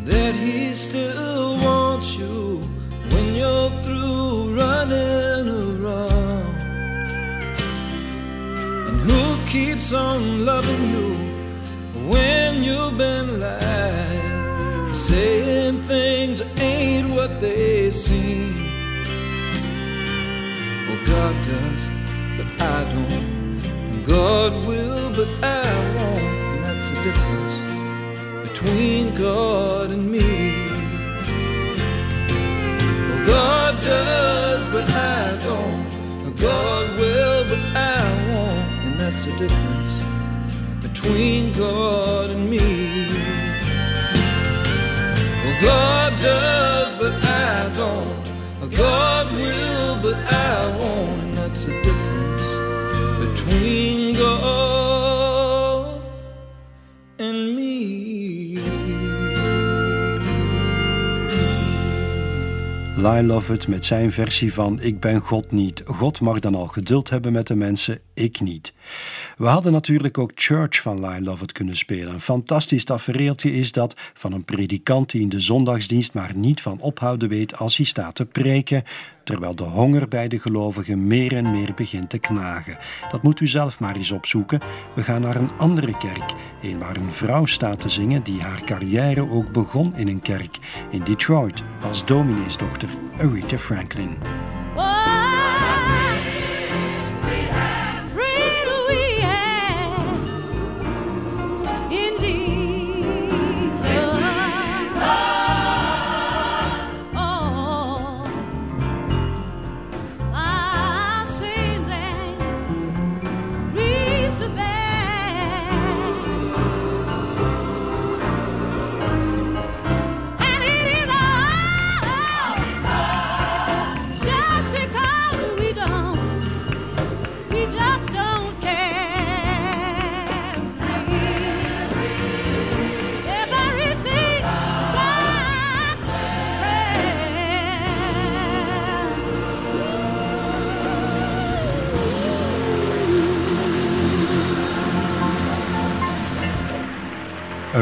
that 0.06 0.34
he 0.34 0.72
still 0.74 1.58
wants 1.58 2.16
you 2.16 2.58
when 3.10 3.34
you're 3.34 3.70
through 3.82 4.56
running 4.56 5.48
around? 5.48 6.56
And 8.88 9.00
who 9.02 9.46
keeps 9.46 9.92
on 9.92 10.46
loving 10.46 10.84
you 10.90 12.08
when 12.08 12.62
you've 12.62 12.96
been 12.96 13.40
lying, 13.40 14.94
saying 14.94 15.82
things 15.82 16.40
ain't 16.58 17.10
what 17.10 17.42
they 17.42 17.90
seem? 17.90 18.63
God 21.04 21.34
does, 21.44 21.88
but 22.36 22.48
I 22.62 22.84
don't. 22.92 24.04
God 24.06 24.52
will, 24.66 25.10
but 25.10 25.28
I 25.42 25.62
won't. 25.96 26.18
And 26.18 26.64
that's 26.64 26.90
the 26.90 26.96
difference 27.02 28.48
between 28.48 29.14
God 29.14 29.90
and 29.92 30.10
me. 30.10 30.68
Well, 33.08 33.26
God 33.26 33.80
does, 33.82 34.66
but 34.68 34.90
I 34.90 35.36
don't. 35.44 35.84
God 36.38 36.98
will, 36.98 37.44
but 37.48 37.62
I 37.76 37.98
won't. 38.28 38.86
And 38.86 39.00
that's 39.00 39.24
the 39.26 39.32
difference 39.32 39.92
between 40.82 41.52
God 41.54 42.30
and 42.30 42.48
me. 42.48 43.08
Well, 45.44 45.62
God 45.62 46.12
does, 46.20 46.98
but 46.98 47.14
I 47.24 47.70
don't. 47.76 48.24
God 48.76 49.30
will, 49.32 49.73
but 50.04 50.16
I 50.30 50.76
won't, 50.78 51.22
and 51.22 51.36
that's 51.36 51.64
the 51.64 51.72
difference 51.82 52.46
between 53.24 54.14
God 54.16 56.02
and 57.18 57.54
me. 57.54 58.60
Lyle 62.96 63.22
Lovett 63.22 63.68
met 63.68 63.84
zijn 63.84 64.12
versie 64.12 64.52
van 64.52 64.80
Ik 64.80 65.00
ben 65.00 65.20
God 65.20 65.52
niet. 65.52 65.82
God 65.84 66.20
mag 66.20 66.40
dan 66.40 66.54
al 66.54 66.66
geduld 66.66 67.10
hebben 67.10 67.32
met 67.32 67.46
de 67.46 67.56
mensen, 67.56 67.98
ik 68.14 68.40
niet. 68.40 68.72
We 69.36 69.46
hadden 69.46 69.72
natuurlijk 69.72 70.18
ook 70.18 70.32
Church 70.34 70.82
van 70.82 71.00
Lyle 71.00 71.22
Lovett 71.22 71.52
kunnen 71.52 71.76
spelen. 71.76 72.12
Een 72.12 72.20
fantastisch 72.20 72.84
tafereeltje 72.84 73.52
is 73.52 73.72
dat 73.72 73.94
van 74.14 74.32
een 74.32 74.44
predikant 74.44 75.10
die 75.10 75.20
in 75.20 75.28
de 75.28 75.40
zondagsdienst 75.40 76.14
maar 76.14 76.32
niet 76.36 76.60
van 76.60 76.80
ophouden 76.80 77.28
weet 77.28 77.56
als 77.56 77.76
hij 77.76 77.86
staat 77.86 78.14
te 78.14 78.26
preken, 78.26 78.82
terwijl 79.24 79.54
de 79.54 79.62
honger 79.62 80.08
bij 80.08 80.28
de 80.28 80.38
gelovigen 80.38 81.06
meer 81.06 81.36
en 81.36 81.50
meer 81.50 81.74
begint 81.74 82.10
te 82.10 82.18
knagen. 82.18 82.78
Dat 83.10 83.22
moet 83.22 83.40
u 83.40 83.46
zelf 83.46 83.80
maar 83.80 83.96
eens 83.96 84.10
opzoeken. 84.10 84.60
We 84.94 85.02
gaan 85.02 85.20
naar 85.20 85.36
een 85.36 85.58
andere 85.58 85.96
kerk, 85.96 86.34
een 86.62 86.78
waar 86.78 86.96
een 86.96 87.12
vrouw 87.12 87.46
staat 87.46 87.80
te 87.80 87.88
zingen 87.88 88.22
die 88.22 88.40
haar 88.40 88.64
carrière 88.64 89.30
ook 89.30 89.52
begon 89.52 89.96
in 89.96 90.08
een 90.08 90.20
kerk 90.20 90.58
in 90.90 91.04
Detroit 91.04 91.62
als 91.82 92.04
domineesdochter 92.04 92.88
Aretha 93.18 93.58
Franklin. 93.58 94.16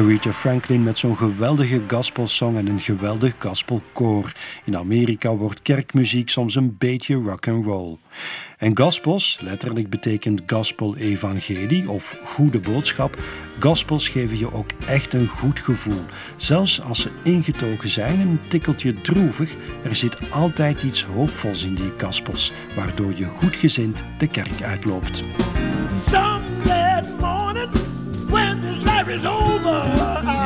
Aretha 0.02 0.32
Franklin 0.32 0.82
met 0.82 0.98
zo'n 0.98 1.16
geweldige 1.16 1.82
gospelsong 1.88 2.56
en 2.58 2.66
een 2.66 2.80
geweldig 2.80 3.34
gospelkoor. 3.38 4.32
In 4.64 4.76
Amerika 4.76 5.36
wordt 5.36 5.62
kerkmuziek 5.62 6.28
soms 6.28 6.54
een 6.54 6.76
beetje 6.78 7.14
rock 7.14 7.48
and 7.48 7.64
roll. 7.64 7.96
En 8.58 8.76
gospels, 8.78 9.38
letterlijk 9.40 9.90
betekent 9.90 10.42
gospel 10.46 10.96
evangelie 10.96 11.90
of 11.90 12.16
goede 12.24 12.60
boodschap. 12.60 13.16
Gospels 13.58 14.08
geven 14.08 14.38
je 14.38 14.52
ook 14.52 14.70
echt 14.86 15.14
een 15.14 15.28
goed 15.28 15.58
gevoel. 15.58 16.04
Zelfs 16.36 16.80
als 16.80 17.00
ze 17.00 17.10
ingetogen 17.22 17.88
zijn 17.88 18.20
en 18.20 18.28
een 18.28 18.40
tikkeltje 18.48 19.00
droevig, 19.00 19.50
er 19.84 19.96
zit 19.96 20.30
altijd 20.30 20.82
iets 20.82 21.04
hoopvols 21.04 21.64
in 21.64 21.74
die 21.74 21.92
gospels, 21.98 22.52
waardoor 22.74 23.12
je 23.16 23.24
goedgezind 23.24 24.02
de 24.18 24.26
kerk 24.26 24.62
uitloopt. 24.62 25.22
Is 29.22 29.26
over, 29.28 30.41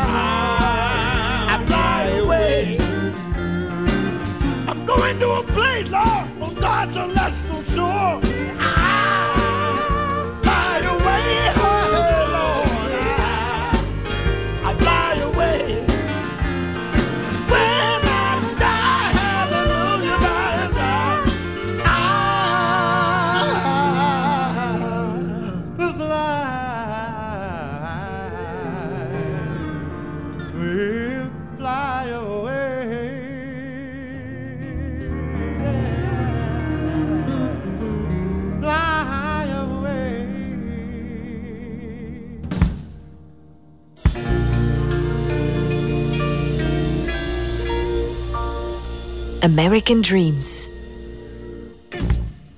American 49.46 50.00
Dreams. 50.00 50.70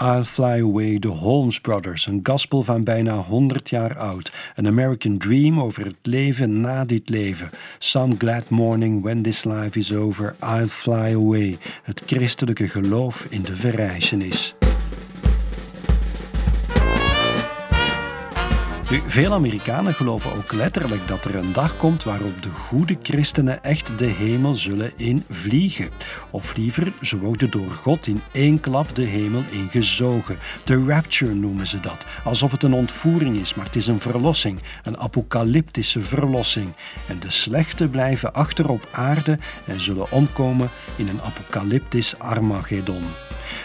I'll 0.01 0.25
Fly 0.25 0.61
Away, 0.61 0.99
de 0.99 1.09
Holmes 1.09 1.61
Brothers, 1.61 2.07
een 2.07 2.21
gospel 2.23 2.63
van 2.63 2.85
bijna 2.85 3.17
100 3.17 3.71
jaar 3.71 3.99
oud. 3.99 4.33
Een 4.55 4.67
American 4.67 5.19
Dream 5.19 5.61
over 5.61 5.85
het 5.85 5.97
leven 6.03 6.61
na 6.61 6.85
dit 6.85 7.09
leven. 7.09 7.51
Some 7.79 8.15
glad 8.19 8.49
morning 8.49 9.03
when 9.03 9.23
this 9.23 9.45
life 9.45 9.79
is 9.79 9.95
over, 9.95 10.37
I'll 10.41 10.67
fly 10.67 11.15
away. 11.15 11.59
Het 11.83 12.03
christelijke 12.07 12.69
geloof 12.69 13.27
in 13.29 13.43
de 13.43 13.57
verrijzenis. 13.57 14.58
Nu, 18.91 19.03
veel 19.07 19.33
Amerikanen 19.33 19.95
geloven 19.95 20.33
ook 20.33 20.53
letterlijk 20.53 21.09
dat 21.09 21.25
er 21.25 21.35
een 21.35 21.53
dag 21.53 21.77
komt 21.77 22.05
waarop 22.05 22.43
de 22.43 22.49
goede 22.49 22.97
christenen 23.03 23.63
echt 23.63 23.99
de 23.99 24.05
hemel 24.05 24.55
zullen 24.55 24.93
invliegen. 24.97 25.89
Of 26.31 26.57
liever, 26.57 26.93
ze 27.01 27.19
worden 27.19 27.51
door 27.51 27.71
God 27.71 28.07
in 28.07 28.21
één 28.33 28.61
klap 28.61 28.95
de 28.95 29.03
hemel 29.03 29.43
ingezogen. 29.51 30.39
De 30.65 30.85
rapture 30.85 31.35
noemen 31.35 31.67
ze 31.67 31.81
dat, 31.81 32.07
alsof 32.25 32.51
het 32.51 32.63
een 32.63 32.73
ontvoering 32.73 33.37
is, 33.37 33.55
maar 33.55 33.65
het 33.67 33.77
is 33.77 33.87
een 33.87 34.01
verlossing, 34.01 34.61
een 34.83 34.99
apocalyptische 34.99 36.03
verlossing. 36.03 36.69
En 37.09 37.21
de 37.21 37.31
slechten 37.31 37.91
blijven 37.91 38.33
achter 38.33 38.69
op 38.69 38.89
aarde 38.91 39.39
en 39.65 39.81
zullen 39.81 40.13
omkomen 40.13 40.71
in 40.97 41.09
een 41.09 41.23
apocalyptisch 41.23 42.19
Armageddon. 42.19 43.05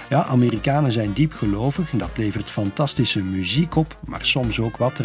Ja, 0.09 0.25
Amerikanen 0.25 0.91
zijn 0.91 1.13
diep 1.13 1.33
gelovig 1.33 1.91
en 1.91 1.97
dat 1.97 2.17
levert 2.17 2.49
fantastische 2.49 3.23
muziek 3.23 3.75
op, 3.75 3.97
maar 4.05 4.25
soms 4.25 4.59
ook 4.59 4.77
wat 4.77 4.99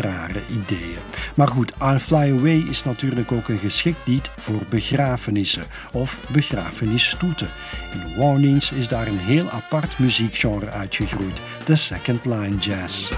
ideeën. 0.51 0.99
Maar 1.35 1.49
goed, 1.49 1.73
I'll 1.83 1.99
Fly 1.99 2.33
Away 2.39 2.65
is 2.69 2.85
natuurlijk 2.85 3.33
ook 3.33 3.49
een 3.49 3.59
geschikt 3.59 4.07
lied 4.07 4.31
voor 4.37 4.63
begrafenissen 4.69 5.67
of 5.93 6.19
begrafenisstoeten. 6.29 7.49
In 7.93 8.23
Orleans 8.23 8.73
is 8.73 8.89
daar 8.89 9.07
een 9.07 9.19
heel 9.19 9.51
apart 9.51 9.99
muziekgenre 9.99 10.71
uitgegroeid, 10.71 11.41
de 11.65 11.77
second 11.77 12.25
line 12.25 12.57
jazz. 12.57 13.11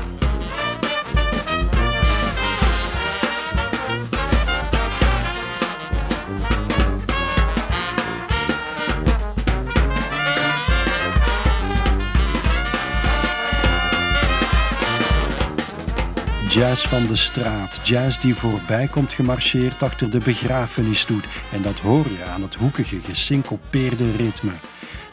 Jazz 16.51 16.87
van 16.87 17.07
de 17.07 17.17
straat, 17.17 17.81
jazz 17.83 18.19
die 18.19 18.35
voorbij 18.35 18.87
komt 18.87 19.13
gemarcheerd 19.13 19.83
achter 19.83 20.11
de 20.11 20.19
begrafenisstoet. 20.19 21.25
En 21.53 21.63
dat 21.63 21.79
hoor 21.79 22.05
je 22.11 22.25
aan 22.25 22.43
het 22.43 22.55
hoekige, 22.55 23.01
gesyncopeerde 23.01 24.17
ritme. 24.17 24.53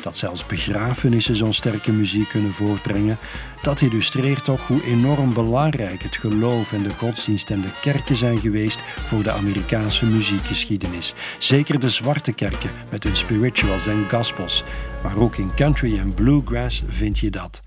Dat 0.01 0.17
zelfs 0.17 0.45
begrafenissen 0.45 1.35
zo'n 1.35 1.53
sterke 1.53 1.91
muziek 1.91 2.29
kunnen 2.29 2.51
voortbrengen, 2.51 3.17
dat 3.61 3.81
illustreert 3.81 4.43
toch 4.43 4.67
hoe 4.67 4.83
enorm 4.83 5.33
belangrijk 5.33 6.03
het 6.03 6.15
geloof 6.15 6.73
en 6.73 6.83
de 6.83 6.93
godsdienst 6.97 7.49
en 7.49 7.61
de 7.61 7.71
kerken 7.81 8.15
zijn 8.15 8.39
geweest 8.39 8.79
voor 8.79 9.23
de 9.23 9.31
Amerikaanse 9.31 10.05
muziekgeschiedenis. 10.05 11.13
Zeker 11.37 11.79
de 11.79 11.89
zwarte 11.89 12.31
kerken 12.31 12.71
met 12.89 13.03
hun 13.03 13.15
spirituals 13.15 13.87
en 13.87 14.05
gospels. 14.09 14.63
Maar 15.03 15.17
ook 15.17 15.35
in 15.35 15.55
country 15.55 15.97
en 15.97 16.13
bluegrass 16.13 16.83
vind 16.87 17.19
je 17.19 17.29
dat. 17.29 17.66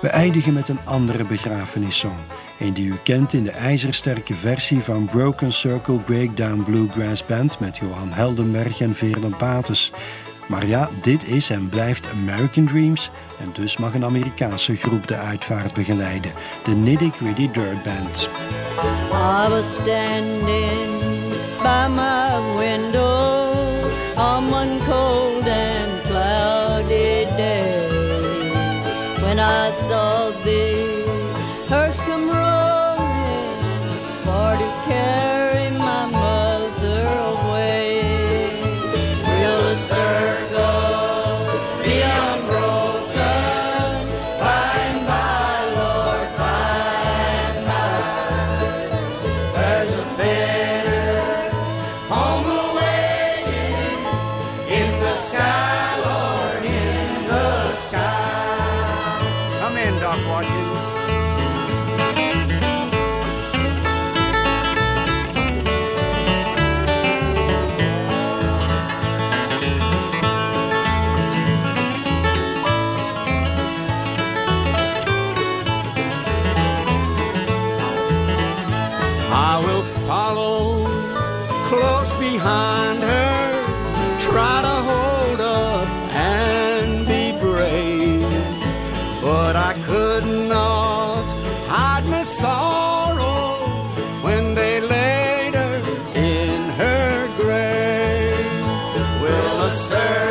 We 0.00 0.08
eindigen 0.08 0.52
met 0.52 0.68
een 0.68 0.78
andere 0.84 1.24
begrafenissong. 1.24 2.16
Een 2.58 2.74
die 2.74 2.86
u 2.86 2.96
kent 3.02 3.32
in 3.32 3.44
de 3.44 3.50
ijzersterke 3.50 4.34
versie 4.34 4.80
van 4.80 5.04
Broken 5.04 5.52
Circle 5.52 5.98
Breakdown 5.98 6.62
Bluegrass 6.62 7.24
Band 7.24 7.58
met 7.58 7.76
Johan 7.76 8.12
Heldenberg 8.12 8.80
en 8.80 8.94
Veerle 8.94 9.28
Bates. 9.38 9.92
Maar 10.48 10.66
ja, 10.66 10.88
dit 11.02 11.26
is 11.26 11.50
en 11.50 11.68
blijft 11.68 12.10
American 12.10 12.66
Dreams 12.66 13.10
en 13.40 13.50
dus 13.52 13.76
mag 13.76 13.94
een 13.94 14.04
Amerikaanse 14.04 14.76
groep 14.76 15.06
de 15.06 15.16
uitvaart 15.16 15.72
begeleiden, 15.72 16.32
de 16.64 16.74
Nitty 16.74 17.10
Gritty 17.10 17.50
Dirt 17.50 17.82
Band. 17.82 18.28
I 19.12 19.48
was 19.48 19.74
standing 19.74 21.00
by 21.62 21.86
my 21.88 22.58
window 22.58 23.54
on 24.16 24.52
one 24.52 24.78
when 29.30 29.38
I 29.38 29.70
saw 29.70 30.32
the 30.44 30.79
Will 99.40 99.62
a 99.62 100.29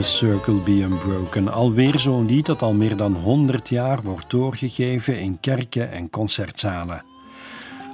the 0.00 0.06
Circle 0.06 0.54
Be 0.54 0.70
Unbroken? 0.70 1.48
Alweer 1.48 1.98
zo'n 1.98 2.26
lied 2.26 2.46
dat 2.46 2.62
al 2.62 2.74
meer 2.74 2.96
dan 2.96 3.14
100 3.14 3.68
jaar 3.68 4.02
wordt 4.02 4.30
doorgegeven 4.30 5.18
in 5.18 5.40
kerken 5.40 5.90
en 5.90 6.10
concertzalen. 6.10 7.04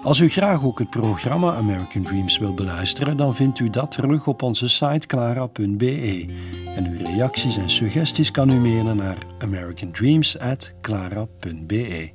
Als 0.03 0.19
u 0.19 0.29
graag 0.29 0.65
ook 0.65 0.79
het 0.79 0.91
programma 0.91 1.55
American 1.55 2.03
Dreams 2.03 2.39
wilt 2.39 2.55
beluisteren, 2.55 3.17
dan 3.17 3.35
vindt 3.35 3.59
u 3.59 3.71
dat 3.71 3.91
terug 3.91 4.27
op 4.27 4.43
onze 4.43 4.69
site 4.69 5.07
clara.be. 5.07 6.27
En 6.77 6.87
uw 6.87 6.97
reacties 6.97 7.57
en 7.57 7.71
suggesties 7.71 8.31
kan 8.31 8.51
u 8.51 8.61
mailen 8.61 8.97
naar 8.97 9.19
americandreams@clara.be. 9.39 12.15